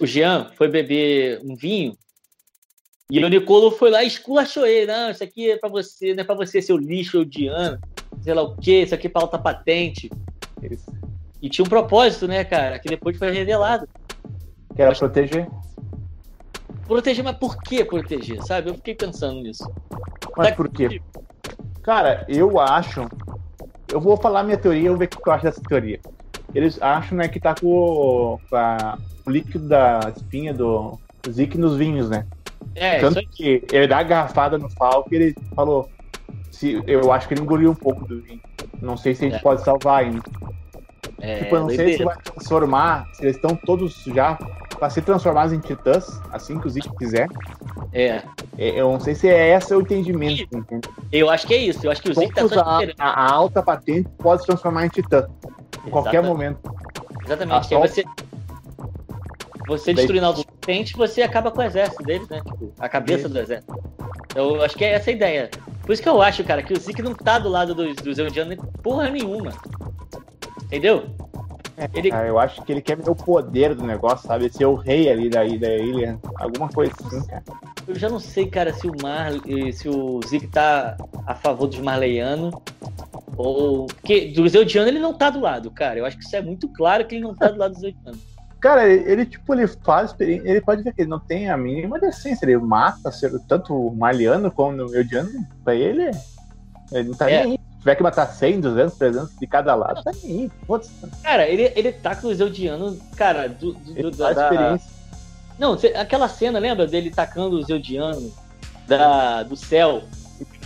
o 0.00 0.06
Jean 0.06 0.50
foi 0.56 0.68
beber 0.68 1.40
um 1.44 1.54
vinho 1.54 1.96
e 3.10 3.22
o 3.24 3.28
Nicolo 3.28 3.72
foi 3.72 3.90
lá 3.90 4.04
e 4.04 4.06
esculachou 4.06 4.64
ele. 4.64 4.86
Não, 4.86 5.10
isso 5.10 5.24
aqui 5.24 5.50
é 5.50 5.56
pra 5.56 5.68
você, 5.68 6.14
não 6.14 6.20
é 6.20 6.24
pra 6.24 6.36
você, 6.36 6.62
seu 6.62 6.76
lixo 6.76 7.20
odiano. 7.20 7.78
Sei 8.22 8.32
lá 8.32 8.42
o 8.42 8.56
quê, 8.56 8.82
isso 8.82 8.94
aqui 8.94 9.08
é 9.08 9.10
alta 9.14 9.36
patente. 9.36 10.08
Isso. 10.62 10.86
E 11.42 11.48
tinha 11.48 11.64
um 11.64 11.68
propósito, 11.68 12.28
né, 12.28 12.44
cara? 12.44 12.78
Que 12.78 12.88
depois 12.88 13.16
foi 13.18 13.32
revelado. 13.32 13.88
Que 14.80 14.84
era 14.84 14.94
proteger. 14.94 15.46
Proteger, 16.86 17.22
mas 17.22 17.36
por 17.36 17.62
que 17.62 17.84
proteger, 17.84 18.42
sabe? 18.42 18.70
Eu 18.70 18.74
fiquei 18.76 18.94
pensando 18.94 19.42
nisso. 19.42 19.70
Mas 20.34 20.54
por 20.54 20.70
quê? 20.70 21.02
Cara, 21.82 22.24
eu 22.26 22.58
acho. 22.58 23.06
Eu 23.92 24.00
vou 24.00 24.16
falar 24.16 24.42
minha 24.42 24.56
teoria, 24.56 24.86
eu 24.86 24.92
vou 24.92 24.98
ver 24.98 25.04
o 25.04 25.08
que 25.08 25.28
eu 25.28 25.32
acho 25.34 25.44
dessa 25.44 25.60
teoria. 25.60 26.00
eles 26.54 26.80
acham 26.80 27.18
né, 27.18 27.28
que 27.28 27.38
tá 27.38 27.54
com, 27.54 28.40
com 28.48 28.56
a, 28.56 28.96
o 29.26 29.30
líquido 29.30 29.68
da 29.68 30.00
espinha 30.16 30.54
do 30.54 30.98
Zeke 31.28 31.58
nos 31.58 31.76
vinhos, 31.76 32.08
né? 32.08 32.26
É, 32.74 33.00
Tanto 33.00 33.20
que 33.32 33.62
ele 33.70 33.86
dá 33.86 33.98
a 33.98 34.02
garrafada 34.02 34.56
no 34.56 34.70
Falco 34.70 35.12
e 35.12 35.16
ele 35.16 35.36
falou: 35.54 35.90
se, 36.50 36.82
eu 36.86 37.12
acho 37.12 37.28
que 37.28 37.34
ele 37.34 37.42
engoliu 37.42 37.70
um 37.70 37.74
pouco 37.74 38.08
do 38.08 38.22
vinho. 38.22 38.40
Não 38.80 38.96
sei 38.96 39.14
se 39.14 39.26
a 39.26 39.28
gente 39.28 39.40
é. 39.40 39.42
pode 39.42 39.62
salvar 39.62 40.04
ainda. 40.04 40.22
É, 41.18 41.40
tipo, 41.40 41.54
eu 41.54 41.60
não 41.60 41.68
sei 41.68 41.98
se 41.98 42.02
vai 42.02 42.16
transformar, 42.16 43.06
se 43.12 43.24
eles 43.24 43.36
estão 43.36 43.54
todos 43.54 44.04
já 44.04 44.38
para 44.80 44.88
ser 44.88 45.02
transformados 45.02 45.52
em 45.52 45.60
titãs, 45.60 46.18
assim 46.32 46.58
que 46.58 46.66
o 46.66 46.70
Zeke 46.70 46.90
quiser. 46.96 47.28
É. 47.92 48.22
é. 48.56 48.80
Eu 48.80 48.90
não 48.90 48.98
sei 48.98 49.14
se 49.14 49.28
é 49.28 49.54
esse 49.54 49.74
o 49.74 49.82
entendimento. 49.82 50.48
Eu 51.12 51.28
acho 51.28 51.46
que 51.46 51.52
é 51.52 51.58
isso. 51.58 51.86
Eu 51.86 51.90
acho 51.90 52.00
que 52.00 52.10
o 52.10 52.14
Zeke 52.14 52.32
tá 52.32 52.80
a, 52.98 53.10
a, 53.10 53.30
alta 53.30 53.62
patente 53.62 54.08
pode 54.16 54.40
se 54.40 54.46
transformar 54.46 54.86
em 54.86 54.88
titã. 54.88 55.28
Em 55.86 55.90
qualquer 55.90 56.22
momento. 56.22 56.58
Exatamente. 57.26 57.74
Aí 57.74 57.80
você, 57.80 58.04
você 59.68 59.92
destruindo 59.92 60.26
a 60.26 60.32
patente, 60.32 60.96
você 60.96 61.20
acaba 61.20 61.50
com 61.50 61.60
o 61.60 61.62
exército 61.62 62.02
deles, 62.02 62.28
né? 62.30 62.40
Tipo, 62.40 62.72
a 62.78 62.88
cabeça 62.88 63.28
do 63.28 63.38
exército. 63.38 63.78
Eu 64.34 64.62
acho 64.64 64.74
que 64.76 64.84
é 64.84 64.92
essa 64.92 65.10
a 65.10 65.12
ideia. 65.12 65.50
Por 65.82 65.92
isso 65.92 66.02
que 66.02 66.08
eu 66.08 66.22
acho, 66.22 66.42
cara, 66.42 66.62
que 66.62 66.72
o 66.72 66.80
Zeke 66.80 67.02
não 67.02 67.14
tá 67.14 67.38
do 67.38 67.50
lado 67.50 67.74
dos, 67.74 67.96
dos 67.96 68.18
Eldianos 68.18 68.56
porra 68.82 69.10
nenhuma. 69.10 69.52
Entendeu? 70.64 71.04
Ele... 71.94 72.12
Ah, 72.12 72.24
eu 72.26 72.38
acho 72.38 72.62
que 72.62 72.72
ele 72.72 72.82
quer 72.82 72.96
ver 72.96 73.10
o 73.10 73.14
poder 73.14 73.74
do 73.74 73.84
negócio, 73.84 74.26
sabe? 74.26 74.52
Ser 74.52 74.66
o 74.66 74.74
rei 74.74 75.10
ali 75.10 75.28
da, 75.28 75.40
da 75.40 75.76
ilha. 75.76 76.18
Alguma 76.36 76.68
coisa 76.68 76.92
assim, 77.04 77.26
cara. 77.26 77.42
Eu 77.86 77.94
já 77.94 78.08
não 78.08 78.20
sei, 78.20 78.46
cara, 78.46 78.72
se 78.72 78.88
o 78.88 78.94
Mar, 79.02 79.32
se 79.72 79.88
o 79.88 80.20
Zeke 80.26 80.46
tá 80.46 80.96
a 81.26 81.34
favor 81.34 81.66
dos 81.66 81.78
Marleianos 81.78 82.54
ou. 83.36 83.86
Porque 83.86 84.32
do 84.32 84.46
Zeudiano 84.48 84.88
ele 84.88 84.98
não 84.98 85.14
tá 85.14 85.30
do 85.30 85.40
lado, 85.40 85.70
cara. 85.70 85.98
Eu 85.98 86.06
acho 86.06 86.18
que 86.18 86.24
isso 86.24 86.36
é 86.36 86.42
muito 86.42 86.68
claro 86.68 87.06
que 87.06 87.14
ele 87.14 87.24
não 87.24 87.34
tá 87.34 87.48
do 87.48 87.58
lado 87.58 87.74
do 87.74 87.80
Zeudiano. 87.80 88.18
Cara, 88.60 88.86
ele, 88.86 89.10
ele, 89.10 89.26
tipo, 89.26 89.54
ele 89.54 89.66
faz. 89.66 90.14
Ele 90.18 90.60
pode 90.60 90.82
ver 90.82 90.92
que 90.92 91.00
ele 91.02 91.08
não 91.08 91.18
tem 91.18 91.48
a 91.48 91.56
mínima 91.56 91.98
decência. 91.98 92.44
Ele 92.44 92.58
mata 92.58 93.10
tanto 93.48 93.74
o 93.74 93.96
Maliano 93.96 94.50
como 94.50 94.76
o 94.82 94.94
Eudiano. 94.94 95.30
Pra 95.64 95.74
ele, 95.74 96.10
ele 96.92 97.08
não 97.08 97.16
tá 97.16 97.30
é. 97.30 97.44
nem 97.44 97.52
aí 97.52 97.69
tiver 97.80 97.96
que 97.96 98.02
matar 98.02 98.26
100, 98.26 98.60
200, 98.60 98.98
300 98.98 99.38
de 99.38 99.46
cada 99.46 99.74
lado, 99.74 100.02
tá 100.02 100.10
aí. 100.10 100.50
Putz. 100.66 100.90
Cara, 101.22 101.48
ele, 101.48 101.72
ele 101.74 101.92
tá 101.92 102.14
com 102.14 102.28
o 102.28 102.34
Zeudiano, 102.34 102.96
cara, 103.16 103.48
do, 103.48 103.72
do, 103.72 104.10
do 104.10 104.10
da, 104.10 104.30
experiência. 104.30 104.90
Não, 105.58 105.76
aquela 105.96 106.28
cena, 106.28 106.58
lembra 106.58 106.86
dele 106.86 107.10
tacando 107.10 107.56
o 107.56 107.62
Zeudiano 107.62 108.32
da, 108.86 109.42
do 109.42 109.56
céu? 109.56 110.02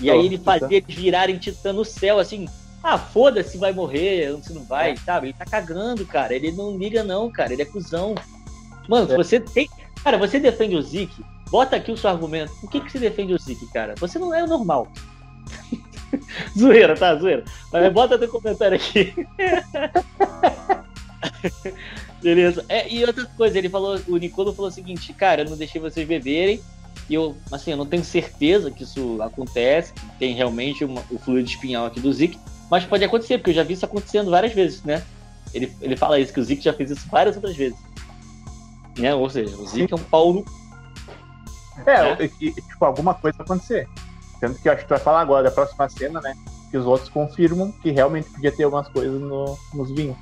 E 0.01 0.11
aí 0.11 0.27
ele 0.27 0.39
fazia 0.39 0.77
eles 0.77 0.95
virarem 0.95 1.39
titã 1.39 1.73
no 1.73 1.85
céu, 1.85 2.19
assim. 2.19 2.49
Ah, 2.83 2.99
foda-se, 2.99 3.57
vai 3.57 3.73
morrer, 3.73 4.37
se 4.43 4.53
não 4.53 4.63
vai, 4.65 4.93
é. 4.93 4.97
sabe? 4.97 5.29
Ele 5.29 5.35
tá 5.35 5.45
cagando, 5.45 6.05
cara. 6.05 6.35
Ele 6.35 6.53
não 6.53 6.77
liga, 6.77 7.03
não, 7.03 7.31
cara. 7.31 7.53
Ele 7.53 7.63
é 7.63 7.65
cuzão. 7.65 8.15
Mano, 8.89 9.11
é. 9.11 9.17
você 9.17 9.41
tem. 9.41 9.69
Cara, 10.03 10.19
você 10.19 10.39
defende 10.39 10.77
o 10.77 10.83
Zeke, 10.83 11.25
bota 11.51 11.77
aqui 11.77 11.91
o 11.91 11.97
seu 11.97 12.11
argumento. 12.11 12.53
Por 12.61 12.71
que, 12.71 12.81
que 12.81 12.93
você 12.93 12.99
defende 12.99 13.33
o 13.33 13.39
Zeke, 13.39 13.67
cara? 13.73 13.95
Você 13.99 14.19
não 14.19 14.35
é 14.35 14.45
o 14.45 14.47
normal. 14.47 14.87
zoeira, 16.59 16.97
tá? 16.97 17.15
Zoeira. 17.17 17.45
Mas 17.73 17.93
bota 17.93 18.19
teu 18.19 18.29
comentário 18.29 18.77
aqui. 18.77 19.15
Beleza. 22.23 22.65
É, 22.69 22.89
e 22.91 23.05
outra 23.05 23.27
coisa, 23.37 23.59
ele 23.59 23.69
falou, 23.69 24.01
o 24.09 24.17
Nicolo 24.17 24.53
falou 24.53 24.71
o 24.71 24.75
seguinte, 24.75 25.13
cara, 25.13 25.43
eu 25.43 25.51
não 25.51 25.57
deixei 25.57 25.81
vocês 25.81 26.07
beberem. 26.07 26.61
E 27.09 27.15
eu, 27.15 27.37
assim, 27.53 27.73
eu 27.73 27.77
não 27.77 27.87
tenho 27.87 28.05
certeza 28.05 28.71
que 28.71 28.83
isso 28.85 29.21
acontece, 29.21 29.93
que 29.93 30.19
tem 30.19 30.35
realmente 30.35 30.85
uma, 30.85 31.03
o 31.11 31.19
fluido 31.19 31.49
espinhal 31.49 31.87
aqui 31.87 32.01
do 32.01 32.13
Zik, 32.13 32.39
mas 32.71 32.85
pode 32.85 33.05
acontecer, 33.05 33.39
porque 33.39 33.51
eu 33.51 33.55
já 33.55 33.63
vi 33.63 33.75
isso 33.75 33.85
acontecendo 33.85 34.31
várias 34.31 34.55
vezes, 34.55 34.83
né? 34.85 35.03
Ele, 35.53 35.71
ele 35.83 35.97
fala 35.97 36.19
isso, 36.19 36.33
que 36.33 36.41
o 36.41 36.45
Zik 36.45 36.63
já 36.65 36.73
fez 36.73 36.91
isso 36.91 37.07
várias 37.11 37.37
outras 37.37 37.55
vezes. 37.55 37.79
Né? 38.99 39.15
Ou 39.15 39.29
seja, 39.29 39.55
o 39.57 39.67
Zik 39.67 39.93
é 39.93 39.97
um 39.97 40.05
Paulo. 40.05 40.45
É, 41.85 42.17
né? 42.17 42.29
tipo, 42.29 42.85
alguma 42.85 43.15
coisa 43.15 43.37
vai 43.39 43.45
acontecer. 43.45 43.89
Tanto 44.47 44.61
que 44.61 44.69
eu 44.69 44.73
acho 44.73 44.83
que 44.83 44.89
tu 44.89 44.91
vai 44.91 44.99
falar 44.99 45.21
agora 45.23 45.45
da 45.45 45.51
próxima 45.51 45.89
cena, 45.89 46.21
né? 46.21 46.37
Que 46.71 46.77
os 46.77 46.85
outros 46.85 47.09
confirmam 47.09 47.73
que 47.73 47.91
realmente 47.91 48.29
podia 48.29 48.53
ter 48.53 48.65
algumas 48.65 48.89
coisas 48.89 49.19
no, 49.19 49.57
nos 49.73 49.91
vinhos. 49.91 50.17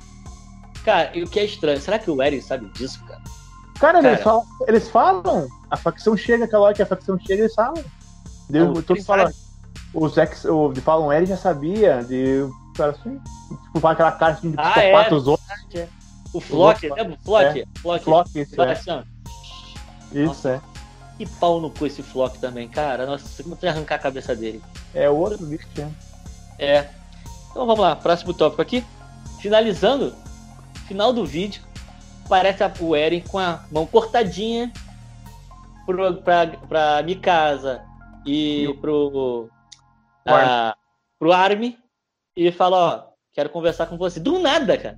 Cara, 0.85 1.11
e 1.13 1.23
o 1.23 1.27
que 1.27 1.39
é 1.39 1.45
estranho, 1.45 1.79
será 1.81 1.99
que 1.99 2.09
o 2.09 2.21
Eren 2.21 2.41
sabe 2.41 2.67
disso, 2.69 3.03
cara? 3.05 3.21
Cara, 3.79 4.01
cara. 4.01 4.07
Eles, 4.13 4.23
falam, 4.23 4.45
eles 4.67 4.89
falam, 4.89 5.47
a 5.69 5.75
facção 5.75 6.15
chega, 6.15 6.45
aquela 6.45 6.63
hora 6.63 6.73
que 6.73 6.81
a 6.81 6.85
facção 6.85 7.19
chega, 7.19 7.43
eles 7.43 7.53
falam. 7.53 7.83
Deu, 8.49 8.81
todo 8.81 9.03
fala, 9.03 9.31
os 9.93 10.17
ex, 10.17 10.45
o, 10.45 10.71
de 10.71 10.79
falam, 10.79 11.11
Eren 11.11 11.25
já 11.25 11.37
sabia, 11.37 12.01
de 12.03 12.47
cara 12.77 12.91
assim, 12.91 13.19
tipo, 13.73 13.87
aquela 13.87 14.11
cara 14.13 14.33
assim, 14.33 14.51
de 14.51 14.55
ah, 14.57 14.81
é, 14.81 15.13
os 15.13 15.27
outros. 15.27 15.47
É. 15.73 15.87
O 16.33 16.39
Flock, 16.39 16.89
lembra? 16.89 17.13
O 17.13 17.25
Flock? 17.25 17.59
É. 17.59 17.65
Flock, 17.79 18.03
Flock, 18.03 18.39
isso, 18.39 18.61
é. 18.61 18.71
Assim, 18.71 19.03
isso, 20.13 20.47
é. 20.47 20.61
Que 21.17 21.27
pau 21.39 21.61
no 21.61 21.69
cu 21.69 21.85
esse 21.85 22.01
Flock 22.01 22.39
também, 22.39 22.67
cara. 22.67 23.05
Nossa, 23.05 23.43
como 23.43 23.57
arrancar 23.63 23.95
a 23.95 23.99
cabeça 23.99 24.35
dele. 24.35 24.61
É 24.93 25.09
o 25.09 25.15
outro 25.15 25.45
bicho 25.45 25.67
que 25.73 25.85
é. 26.59 26.89
Então 27.51 27.65
vamos 27.65 27.79
lá, 27.79 27.95
próximo 27.95 28.33
tópico 28.33 28.61
aqui. 28.61 28.83
Finalizando, 29.39 30.15
final 30.87 31.13
do 31.13 31.25
vídeo, 31.25 31.61
parece 32.27 32.63
o 32.79 32.95
Eren 32.95 33.21
com 33.21 33.37
a 33.37 33.63
mão 33.71 33.85
cortadinha 33.85 34.71
pro, 35.85 36.15
pra, 36.15 36.47
pra 36.47 37.03
Mikasa 37.03 37.83
e, 38.25 38.65
e 38.65 38.73
pro, 38.75 39.49
a, 40.25 40.75
pro 41.19 41.31
Armin 41.31 41.77
e 42.35 42.51
fala, 42.51 42.77
ó, 42.77 43.03
quero 43.33 43.49
conversar 43.49 43.85
com 43.87 43.97
você. 43.97 44.19
Do 44.19 44.39
nada, 44.39 44.77
cara. 44.77 44.97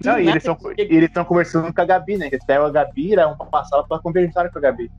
Do 0.00 0.06
Não, 0.06 0.12
nada, 0.14 0.30
eles 0.78 1.08
estão 1.08 1.24
conversando 1.24 1.72
com 1.72 1.80
a 1.80 1.84
Gabi, 1.84 2.16
né? 2.16 2.30
Pegam 2.46 2.66
a 2.66 2.70
Gabi, 2.70 3.14
um 3.26 3.46
passado 3.46 3.86
pra 3.86 3.98
conversar 3.98 4.50
com 4.50 4.58
a 4.58 4.62
Gabi. 4.62 4.90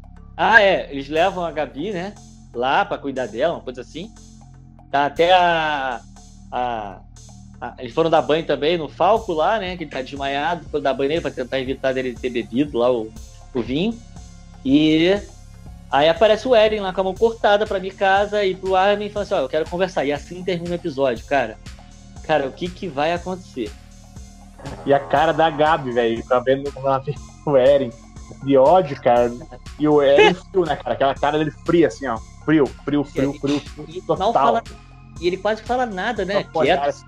Ah, 0.43 0.59
é. 0.59 0.87
Eles 0.89 1.07
levam 1.07 1.45
a 1.45 1.51
Gabi, 1.51 1.91
né? 1.91 2.15
Lá 2.51 2.83
pra 2.83 2.97
cuidar 2.97 3.27
dela, 3.27 3.53
uma 3.53 3.61
coisa 3.61 3.81
assim. 3.81 4.11
Tá 4.89 5.05
até 5.05 5.31
a. 5.31 6.01
a, 6.51 6.99
a 7.61 7.75
eles 7.77 7.93
foram 7.93 8.09
dar 8.09 8.23
banho 8.23 8.43
também 8.43 8.75
no 8.75 8.89
Falco 8.89 9.33
lá, 9.33 9.59
né? 9.59 9.77
Que 9.77 9.83
ele 9.83 9.91
tá 9.91 10.01
desmaiado. 10.01 10.65
Foram 10.71 10.83
dar 10.83 10.95
banho 10.95 11.09
nele 11.09 11.21
pra 11.21 11.29
tentar 11.29 11.59
evitar 11.59 11.93
dele 11.93 12.15
ter 12.19 12.31
bebido 12.31 12.79
lá 12.79 12.91
o, 12.91 13.13
o 13.53 13.61
vinho. 13.61 13.95
E 14.65 15.15
aí 15.91 16.09
aparece 16.09 16.47
o 16.47 16.55
Eren 16.55 16.79
lá 16.79 16.91
com 16.91 17.01
a 17.01 17.03
mão 17.03 17.13
cortada 17.13 17.67
pra 17.67 17.79
minha 17.79 17.93
casa 17.93 18.43
e 18.43 18.55
pro 18.55 18.75
Armin 18.75 19.05
e 19.05 19.09
fala 19.11 19.23
assim: 19.23 19.35
Ó, 19.35 19.41
eu 19.41 19.49
quero 19.49 19.69
conversar. 19.69 20.05
E 20.05 20.11
assim 20.11 20.43
termina 20.43 20.71
o 20.71 20.75
episódio, 20.75 21.23
cara. 21.27 21.59
Cara, 22.23 22.47
o 22.47 22.51
que 22.51 22.67
que 22.67 22.87
vai 22.87 23.13
acontecer? 23.13 23.71
E 24.87 24.91
a 24.91 24.99
cara 24.99 25.33
da 25.33 25.51
Gabi, 25.51 25.91
velho, 25.91 26.25
tá 26.27 26.39
vendo 26.39 26.67
o 27.45 27.55
Eren 27.55 27.91
de 28.43 28.57
ódio, 28.57 28.99
cara. 29.01 29.31
E 29.79 29.87
o 29.87 30.01
Eren 30.01 30.33
frio, 30.33 30.65
né, 30.65 30.75
cara? 30.75 30.93
Aquela 30.93 31.15
cara 31.15 31.37
dele 31.37 31.51
fria, 31.65 31.87
assim, 31.87 32.07
ó. 32.07 32.17
Frio, 32.45 32.65
frio, 32.65 33.03
frio, 33.03 33.33
frio, 33.33 33.59
frio 33.59 33.85
e, 33.87 34.01
total. 34.01 34.33
Fala, 34.33 34.63
e 35.19 35.27
ele 35.27 35.37
quase 35.37 35.61
fala 35.61 35.85
nada, 35.85 36.25
né? 36.25 36.43
Quieto. 36.43 36.87
Assim. 36.87 37.05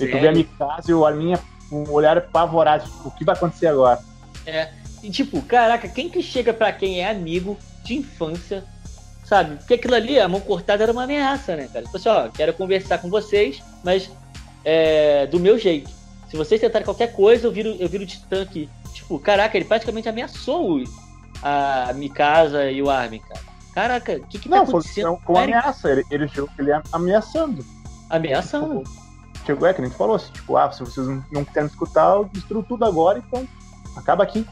E 0.00 0.08
tu 0.08 0.18
vê 0.18 0.28
a 0.28 0.32
Mikasa 0.32 0.90
e 0.90 0.94
o 0.94 1.04
Arminha 1.06 1.38
com 1.68 1.84
um 1.84 1.92
olhar 1.92 2.18
apavorado, 2.18 2.84
tipo, 2.84 3.08
o 3.08 3.10
que 3.12 3.24
vai 3.24 3.34
acontecer 3.34 3.68
agora? 3.68 4.00
É. 4.44 4.70
E 5.02 5.10
tipo, 5.10 5.40
caraca, 5.42 5.88
quem 5.88 6.08
que 6.08 6.22
chega 6.22 6.52
pra 6.52 6.72
quem 6.72 7.00
é 7.00 7.10
amigo 7.10 7.56
de 7.84 7.94
infância, 7.94 8.64
sabe? 9.24 9.56
Porque 9.56 9.74
aquilo 9.74 9.94
ali, 9.94 10.18
a 10.18 10.28
mão 10.28 10.40
cortada 10.40 10.82
era 10.82 10.92
uma 10.92 11.04
ameaça, 11.04 11.56
né, 11.56 11.68
cara? 11.72 11.84
Tipo 11.84 11.96
assim, 11.96 12.08
ó, 12.08 12.28
quero 12.28 12.52
conversar 12.54 12.98
com 12.98 13.08
vocês, 13.08 13.62
mas 13.84 14.10
é, 14.64 15.26
do 15.26 15.38
meu 15.38 15.56
jeito. 15.58 15.90
Se 16.28 16.36
vocês 16.36 16.60
tentarem 16.60 16.84
qualquer 16.84 17.12
coisa, 17.12 17.46
eu 17.46 17.52
viro, 17.52 17.76
eu 17.78 17.88
viro 17.88 18.06
titã 18.06 18.42
aqui. 18.42 18.68
Tipo, 19.10 19.18
caraca, 19.18 19.56
ele 19.56 19.64
praticamente 19.64 20.08
ameaçou 20.08 20.84
a 21.42 21.92
Mikasa 21.94 22.70
e 22.70 22.80
o 22.80 22.88
Armin, 22.88 23.18
cara. 23.18 23.40
Caraca, 23.74 24.12
o 24.18 24.26
que 24.28 24.38
que 24.38 24.48
tá 24.48 24.56
não, 24.56 24.64
tá 24.64 24.70
acontecendo? 24.70 25.04
Não, 25.06 25.20
uma 25.28 25.42
ameaça, 25.42 25.90
ele, 25.90 26.04
ele 26.12 26.28
chegou 26.28 26.48
ele 26.56 26.70
ameaçando. 26.92 27.64
Ameaçando? 28.08 28.84
Tipo, 28.84 29.46
chegou, 29.46 29.68
é 29.68 29.74
que 29.74 29.82
a 29.82 29.84
gente 29.84 29.96
falou 29.96 30.14
assim, 30.14 30.32
tipo, 30.32 30.56
ah, 30.56 30.70
se 30.70 30.78
vocês 30.78 31.08
não, 31.08 31.24
não 31.32 31.44
querem 31.44 31.68
escutar, 31.68 32.14
eu 32.14 32.24
destruo 32.26 32.62
tudo 32.62 32.84
agora, 32.84 33.18
então 33.18 33.48
acaba 33.96 34.22
aqui. 34.22 34.46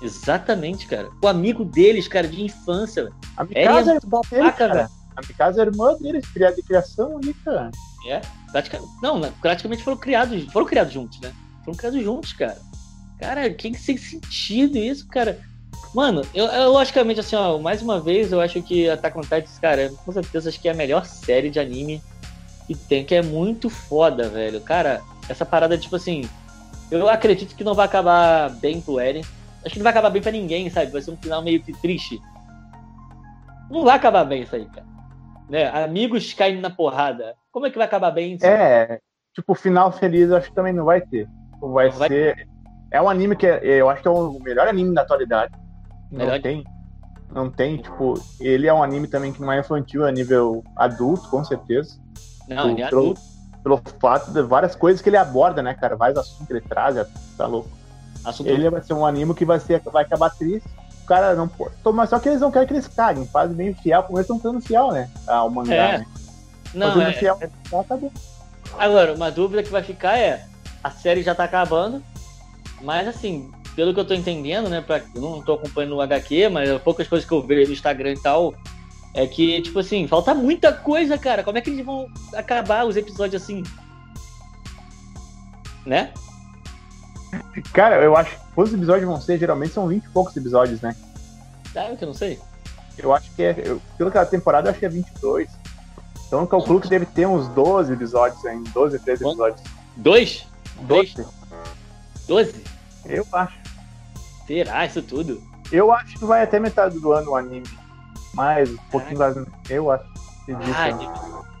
Exatamente, 0.00 0.86
cara. 0.86 1.10
O 1.20 1.26
amigo 1.26 1.64
deles, 1.64 2.06
cara, 2.06 2.28
de 2.28 2.44
infância. 2.44 3.10
A 3.36 3.42
Mikasa 3.42 3.94
é, 3.94 3.96
é 3.96 4.00
babaca, 4.06 4.52
cara. 4.52 4.90
A 5.16 5.20
Mikasa 5.26 5.62
é 5.62 5.66
irmã 5.66 5.96
deles, 5.96 6.24
criada 6.28 6.54
de 6.54 6.62
criação 6.62 7.16
ali, 7.16 7.34
cara. 7.34 7.72
É, 8.06 8.20
praticamente, 8.52 8.92
não, 9.02 9.20
praticamente 9.40 9.82
foram 9.82 9.96
criados, 9.96 10.44
foram 10.52 10.66
criados 10.66 10.92
juntos, 10.92 11.18
né? 11.20 11.32
Foram 11.64 11.76
criados 11.76 12.04
juntos, 12.04 12.32
cara. 12.32 12.67
Cara, 13.18 13.50
que 13.50 13.74
sem 13.74 13.96
sentido 13.96 14.78
isso, 14.78 15.06
cara. 15.08 15.38
Mano, 15.94 16.22
eu, 16.34 16.46
eu, 16.46 16.70
logicamente, 16.70 17.20
assim, 17.20 17.34
ó, 17.34 17.58
mais 17.58 17.82
uma 17.82 18.00
vez, 18.00 18.30
eu 18.30 18.40
acho 18.40 18.62
que 18.62 18.88
Attack 18.88 19.18
on 19.18 19.22
Titan, 19.22 19.60
cara, 19.60 19.90
com 20.04 20.12
certeza 20.12 20.48
acho 20.48 20.60
que 20.60 20.68
é 20.68 20.72
a 20.72 20.74
melhor 20.74 21.04
série 21.04 21.50
de 21.50 21.58
anime 21.58 22.02
que 22.66 22.74
tem, 22.74 23.04
que 23.04 23.14
é 23.14 23.22
muito 23.22 23.70
foda, 23.70 24.28
velho. 24.28 24.60
Cara, 24.60 25.02
essa 25.28 25.46
parada, 25.46 25.78
tipo 25.78 25.96
assim, 25.96 26.28
eu 26.90 27.08
acredito 27.08 27.56
que 27.56 27.64
não 27.64 27.74
vai 27.74 27.86
acabar 27.86 28.50
bem 28.50 28.80
pro 28.80 29.00
Eren. 29.00 29.22
Acho 29.64 29.72
que 29.72 29.78
não 29.78 29.84
vai 29.84 29.92
acabar 29.92 30.10
bem 30.10 30.22
pra 30.22 30.30
ninguém, 30.30 30.68
sabe? 30.70 30.92
Vai 30.92 31.00
ser 31.00 31.10
um 31.10 31.16
final 31.16 31.42
meio 31.42 31.62
que 31.62 31.72
triste. 31.72 32.20
Não 33.70 33.84
vai 33.84 33.96
acabar 33.96 34.24
bem 34.24 34.42
isso 34.42 34.54
aí, 34.54 34.66
cara. 34.66 34.86
Né? 35.48 35.66
Amigos 35.68 36.32
caindo 36.34 36.60
na 36.60 36.70
porrada. 36.70 37.34
Como 37.50 37.66
é 37.66 37.70
que 37.70 37.78
vai 37.78 37.86
acabar 37.86 38.10
bem 38.10 38.34
isso? 38.34 38.46
É, 38.46 39.00
tipo, 39.34 39.54
final 39.54 39.90
feliz 39.90 40.28
eu 40.28 40.36
acho 40.36 40.48
que 40.48 40.54
também 40.54 40.72
não 40.72 40.84
vai 40.84 41.00
ter. 41.00 41.26
vai, 41.60 41.88
vai 41.90 42.08
ser. 42.08 42.48
É 42.90 43.00
um 43.00 43.08
anime 43.08 43.36
que 43.36 43.46
é, 43.46 43.60
eu 43.62 43.88
acho 43.88 44.02
que 44.02 44.08
é 44.08 44.10
o 44.10 44.38
melhor 44.40 44.66
anime 44.66 44.94
da 44.94 45.02
atualidade. 45.02 45.52
Melhor. 46.10 46.34
Não 46.34 46.40
tem. 46.40 46.64
Não 47.30 47.50
tem, 47.50 47.76
tipo, 47.76 48.14
ele 48.40 48.66
é 48.66 48.72
um 48.72 48.82
anime 48.82 49.06
também 49.06 49.32
que 49.32 49.40
não 49.40 49.52
é 49.52 49.60
infantil, 49.60 50.06
é 50.06 50.12
nível 50.12 50.64
adulto, 50.74 51.28
com 51.28 51.44
certeza. 51.44 51.98
Não, 52.48 52.70
ele 52.70 52.80
é 52.80 52.86
adulto. 52.86 53.20
Pelo 53.62 53.82
fato 54.00 54.30
de 54.30 54.40
várias 54.42 54.74
coisas 54.74 55.02
que 55.02 55.10
ele 55.10 55.18
aborda, 55.18 55.62
né, 55.62 55.74
cara? 55.74 55.94
Vários 55.94 56.18
assuntos 56.18 56.46
que 56.46 56.52
ele 56.54 56.62
traz, 56.62 56.96
é, 56.96 57.06
tá 57.36 57.46
louco. 57.46 57.68
Assunto... 58.24 58.48
Ele 58.48 58.70
vai 58.70 58.82
ser 58.82 58.94
um 58.94 59.04
anime 59.04 59.34
que 59.34 59.44
vai, 59.44 59.60
ser, 59.60 59.80
vai 59.80 60.04
acabar 60.04 60.30
triste. 60.30 60.68
O 61.02 61.06
cara 61.06 61.34
não 61.34 61.48
pode. 61.48 61.74
Mas 61.92 62.08
só 62.08 62.18
que 62.18 62.28
eles 62.28 62.40
não 62.40 62.50
querem 62.50 62.66
que 62.66 62.74
eles 62.74 62.88
caguem, 62.88 63.26
fazem 63.26 63.56
bem 63.56 63.74
fiel, 63.74 64.02
como 64.02 64.18
eles 64.18 64.28
estão 64.28 64.40
sendo 64.40 64.64
fiel, 64.64 64.92
né? 64.92 65.10
Ao 65.26 65.50
mangá, 65.50 65.74
é. 65.74 65.98
né? 65.98 66.06
Não, 66.72 67.00
é... 67.00 67.12
fiel, 67.12 67.38
tá 67.70 67.80
acabou. 67.80 68.12
Agora, 68.78 69.14
uma 69.14 69.30
dúvida 69.30 69.62
que 69.62 69.70
vai 69.70 69.82
ficar 69.82 70.18
é: 70.18 70.46
a 70.82 70.90
série 70.90 71.22
já 71.22 71.34
tá 71.34 71.44
acabando, 71.44 72.02
mas 72.80 73.08
assim, 73.08 73.50
pelo 73.74 73.94
que 73.94 74.00
eu 74.00 74.04
tô 74.04 74.14
entendendo, 74.14 74.68
né? 74.68 74.80
Pra, 74.80 75.00
eu 75.14 75.20
não 75.20 75.42
tô 75.42 75.54
acompanhando 75.54 75.96
o 75.96 76.00
HQ, 76.00 76.48
mas 76.48 76.82
poucas 76.82 77.06
coisas 77.06 77.28
que 77.28 77.32
eu 77.32 77.42
vejo 77.42 77.68
no 77.68 77.74
Instagram 77.74 78.12
e 78.12 78.20
tal, 78.20 78.54
é 79.14 79.26
que, 79.26 79.62
tipo 79.62 79.78
assim, 79.78 80.06
falta 80.06 80.34
muita 80.34 80.72
coisa, 80.72 81.16
cara. 81.16 81.42
Como 81.42 81.58
é 81.58 81.60
que 81.60 81.70
eles 81.70 81.84
vão 81.84 82.08
acabar 82.34 82.86
os 82.86 82.96
episódios 82.96 83.42
assim? 83.42 83.62
Né? 85.86 86.12
Cara, 87.72 88.02
eu 88.02 88.16
acho 88.16 88.30
que 88.30 88.52
quantos 88.54 88.74
episódios 88.74 89.06
vão 89.06 89.20
ser? 89.20 89.38
Geralmente 89.38 89.72
são 89.72 89.86
20 89.86 90.04
e 90.04 90.08
poucos 90.08 90.36
episódios, 90.36 90.80
né? 90.80 90.94
Sabe 91.72 91.96
que 91.96 92.04
eu 92.04 92.08
não 92.08 92.14
sei? 92.14 92.38
Eu 92.96 93.12
acho 93.14 93.30
que 93.34 93.42
é. 93.42 93.54
Eu, 93.64 93.80
pela 93.96 94.26
temporada, 94.26 94.68
eu 94.68 94.70
acho 94.70 94.80
que 94.80 94.86
é 94.86 94.88
22. 94.88 95.48
Então 96.26 96.40
eu 96.40 96.46
calculo 96.46 96.80
que 96.80 96.88
deve 96.88 97.06
ter 97.06 97.26
uns 97.26 97.48
12 97.48 97.92
episódios 97.92 98.44
ainda. 98.44 98.68
12, 98.70 98.98
13 98.98 99.24
episódios. 99.24 99.62
Dois? 99.96 100.46
12? 100.82 101.37
12? 102.28 102.62
Eu 103.06 103.26
acho. 103.32 103.58
Será 104.46 104.86
isso 104.86 105.02
tudo? 105.02 105.42
Eu 105.72 105.92
acho 105.92 106.18
que 106.18 106.24
vai 106.24 106.42
até 106.42 106.60
metade 106.60 107.00
do 107.00 107.12
ano 107.12 107.32
o 107.32 107.36
anime. 107.36 107.66
Mais, 108.34 108.70
um 108.70 108.76
pouquinho 108.90 109.18
mais. 109.18 109.36
Eu 109.68 109.90
acho. 109.90 110.04
Ah, 110.74 110.88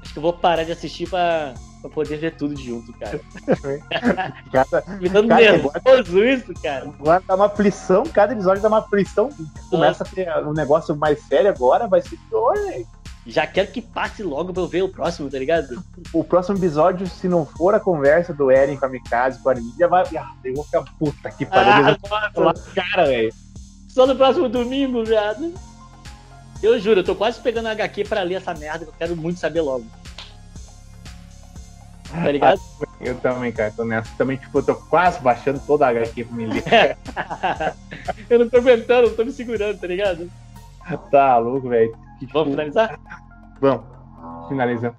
acho 0.00 0.12
que 0.12 0.18
eu 0.18 0.22
vou 0.22 0.32
parar 0.32 0.64
de 0.64 0.72
assistir 0.72 1.08
pra 1.08 1.54
pra 1.80 1.90
poder 1.90 2.16
ver 2.16 2.36
tudo 2.36 2.56
junto, 2.56 2.92
cara. 2.94 3.20
cada, 4.52 4.84
Me 4.98 5.08
dando 5.08 5.28
cara, 5.28 5.52
nervoso 5.52 6.24
isso, 6.24 6.52
cara. 6.62 6.86
Agora 6.86 7.22
dá 7.26 7.34
uma 7.34 7.46
aflição, 7.46 8.04
cada 8.04 8.32
episódio 8.32 8.62
dá 8.62 8.68
uma 8.68 8.78
aflição. 8.78 9.30
Começa 9.70 10.04
a 10.04 10.06
ter 10.06 10.28
um 10.44 10.52
negócio 10.52 10.96
mais 10.96 11.20
sério 11.26 11.50
agora, 11.50 11.86
vai 11.86 12.02
ser 12.02 12.18
pior, 12.28 12.54
velho. 12.54 12.86
Já 13.28 13.46
quero 13.46 13.70
que 13.70 13.82
passe 13.82 14.22
logo 14.22 14.54
pra 14.54 14.62
eu 14.62 14.66
ver 14.66 14.82
o 14.82 14.88
próximo, 14.88 15.30
tá 15.30 15.38
ligado? 15.38 15.84
O 16.14 16.24
próximo 16.24 16.56
episódio, 16.56 17.06
se 17.06 17.28
não 17.28 17.44
for 17.44 17.74
a 17.74 17.80
conversa 17.80 18.32
do 18.32 18.50
Eren 18.50 18.78
com 18.78 18.86
a 18.86 18.88
Mikasa, 18.88 19.38
com 19.42 19.50
a 19.50 19.52
Armídia, 19.52 19.86
vai. 19.86 20.04
Ah, 20.16 20.32
eu 20.42 20.54
vou 20.54 20.64
ficar 20.64 20.82
puta 20.98 21.30
que 21.30 21.44
pariu. 21.44 21.98
Ah, 22.10 22.30
nossa, 22.34 22.70
cara, 22.70 23.04
velho. 23.04 23.30
Só 23.86 24.06
no 24.06 24.16
próximo 24.16 24.48
domingo, 24.48 25.04
viado. 25.04 25.52
Eu 26.62 26.80
juro, 26.80 27.00
eu 27.00 27.04
tô 27.04 27.14
quase 27.14 27.38
pegando 27.40 27.66
a 27.66 27.72
HQ 27.72 28.04
pra 28.04 28.22
ler 28.22 28.36
essa 28.36 28.54
merda, 28.54 28.86
eu 28.86 28.94
quero 28.98 29.14
muito 29.14 29.38
saber 29.38 29.60
logo. 29.60 29.84
Tá 32.10 32.32
ligado? 32.32 32.60
Eu 32.98 33.14
também, 33.20 33.52
cara, 33.52 33.70
tô 33.70 33.84
nessa. 33.84 34.10
Também, 34.18 34.36
tipo, 34.38 34.58
eu 34.58 34.62
tô 34.64 34.74
quase 34.74 35.20
baixando 35.20 35.60
toda 35.64 35.86
a 35.86 35.90
HQ 35.90 36.24
pra 36.24 36.36
me 36.36 36.46
ler. 36.46 36.64
eu 38.28 38.40
não 38.40 38.48
tô 38.48 38.56
aguentando, 38.56 39.10
não 39.10 39.14
tô 39.14 39.24
me 39.24 39.30
segurando, 39.30 39.78
tá 39.78 39.86
ligado? 39.86 40.28
Tá 41.12 41.38
louco, 41.38 41.68
velho. 41.68 41.94
Tipo... 42.18 42.32
Vamos 42.32 42.50
finalizar? 42.50 42.98
Vamos, 43.60 43.84
finalizando. 44.48 44.96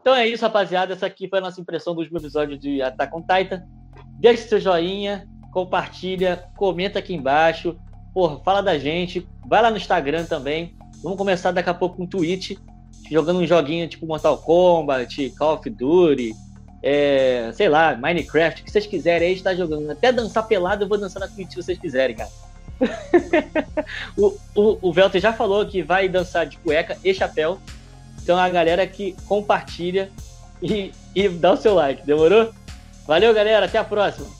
Então 0.00 0.14
é 0.14 0.26
isso, 0.26 0.44
rapaziada. 0.44 0.92
Essa 0.92 1.06
aqui 1.06 1.28
foi 1.28 1.38
a 1.38 1.42
nossa 1.42 1.60
impressão 1.60 1.94
do 1.94 2.00
último 2.00 2.18
episódio 2.18 2.58
de 2.58 2.82
Attack 2.82 3.14
on 3.14 3.22
Titan. 3.22 3.62
Deixe 4.18 4.48
seu 4.48 4.60
joinha, 4.60 5.28
compartilha, 5.52 6.48
comenta 6.56 6.98
aqui 6.98 7.14
embaixo. 7.14 7.78
Porra, 8.12 8.40
fala 8.40 8.62
da 8.62 8.78
gente. 8.78 9.28
Vai 9.46 9.62
lá 9.62 9.70
no 9.70 9.76
Instagram 9.76 10.24
também. 10.24 10.76
Vamos 11.02 11.18
começar 11.18 11.52
daqui 11.52 11.70
a 11.70 11.74
pouco 11.74 11.96
com 11.96 12.04
o 12.04 12.08
Twitch 12.08 12.58
jogando 13.10 13.40
um 13.40 13.46
joguinho 13.46 13.88
tipo 13.88 14.06
Mortal 14.06 14.38
Kombat, 14.38 15.30
Call 15.30 15.54
of 15.54 15.70
Duty, 15.70 16.34
é, 16.82 17.50
sei 17.54 17.68
lá, 17.68 17.96
Minecraft, 17.96 18.60
o 18.60 18.64
que 18.64 18.70
vocês 18.70 18.86
quiserem 18.86 19.28
aí, 19.28 19.34
está 19.34 19.54
jogando. 19.54 19.90
Até 19.90 20.12
dançar 20.12 20.46
pelado 20.46 20.84
eu 20.84 20.88
vou 20.88 20.98
dançar 20.98 21.20
na 21.20 21.28
Twitch 21.28 21.50
se 21.50 21.56
vocês 21.56 21.78
quiserem, 21.78 22.16
cara. 22.16 22.30
o, 24.16 24.36
o, 24.54 24.88
o 24.88 24.92
Velter 24.92 25.20
já 25.20 25.32
falou 25.32 25.66
que 25.66 25.82
vai 25.82 26.08
dançar 26.08 26.46
de 26.46 26.56
cueca 26.58 26.96
e 27.04 27.12
chapéu. 27.12 27.58
Então 28.22 28.38
a 28.38 28.48
galera 28.48 28.86
que 28.86 29.16
compartilha 29.26 30.10
e, 30.62 30.92
e 31.14 31.28
dá 31.28 31.52
o 31.52 31.56
seu 31.56 31.74
like, 31.74 32.04
demorou? 32.04 32.52
Valeu, 33.06 33.32
galera, 33.32 33.66
até 33.66 33.78
a 33.78 33.84
próxima. 33.84 34.37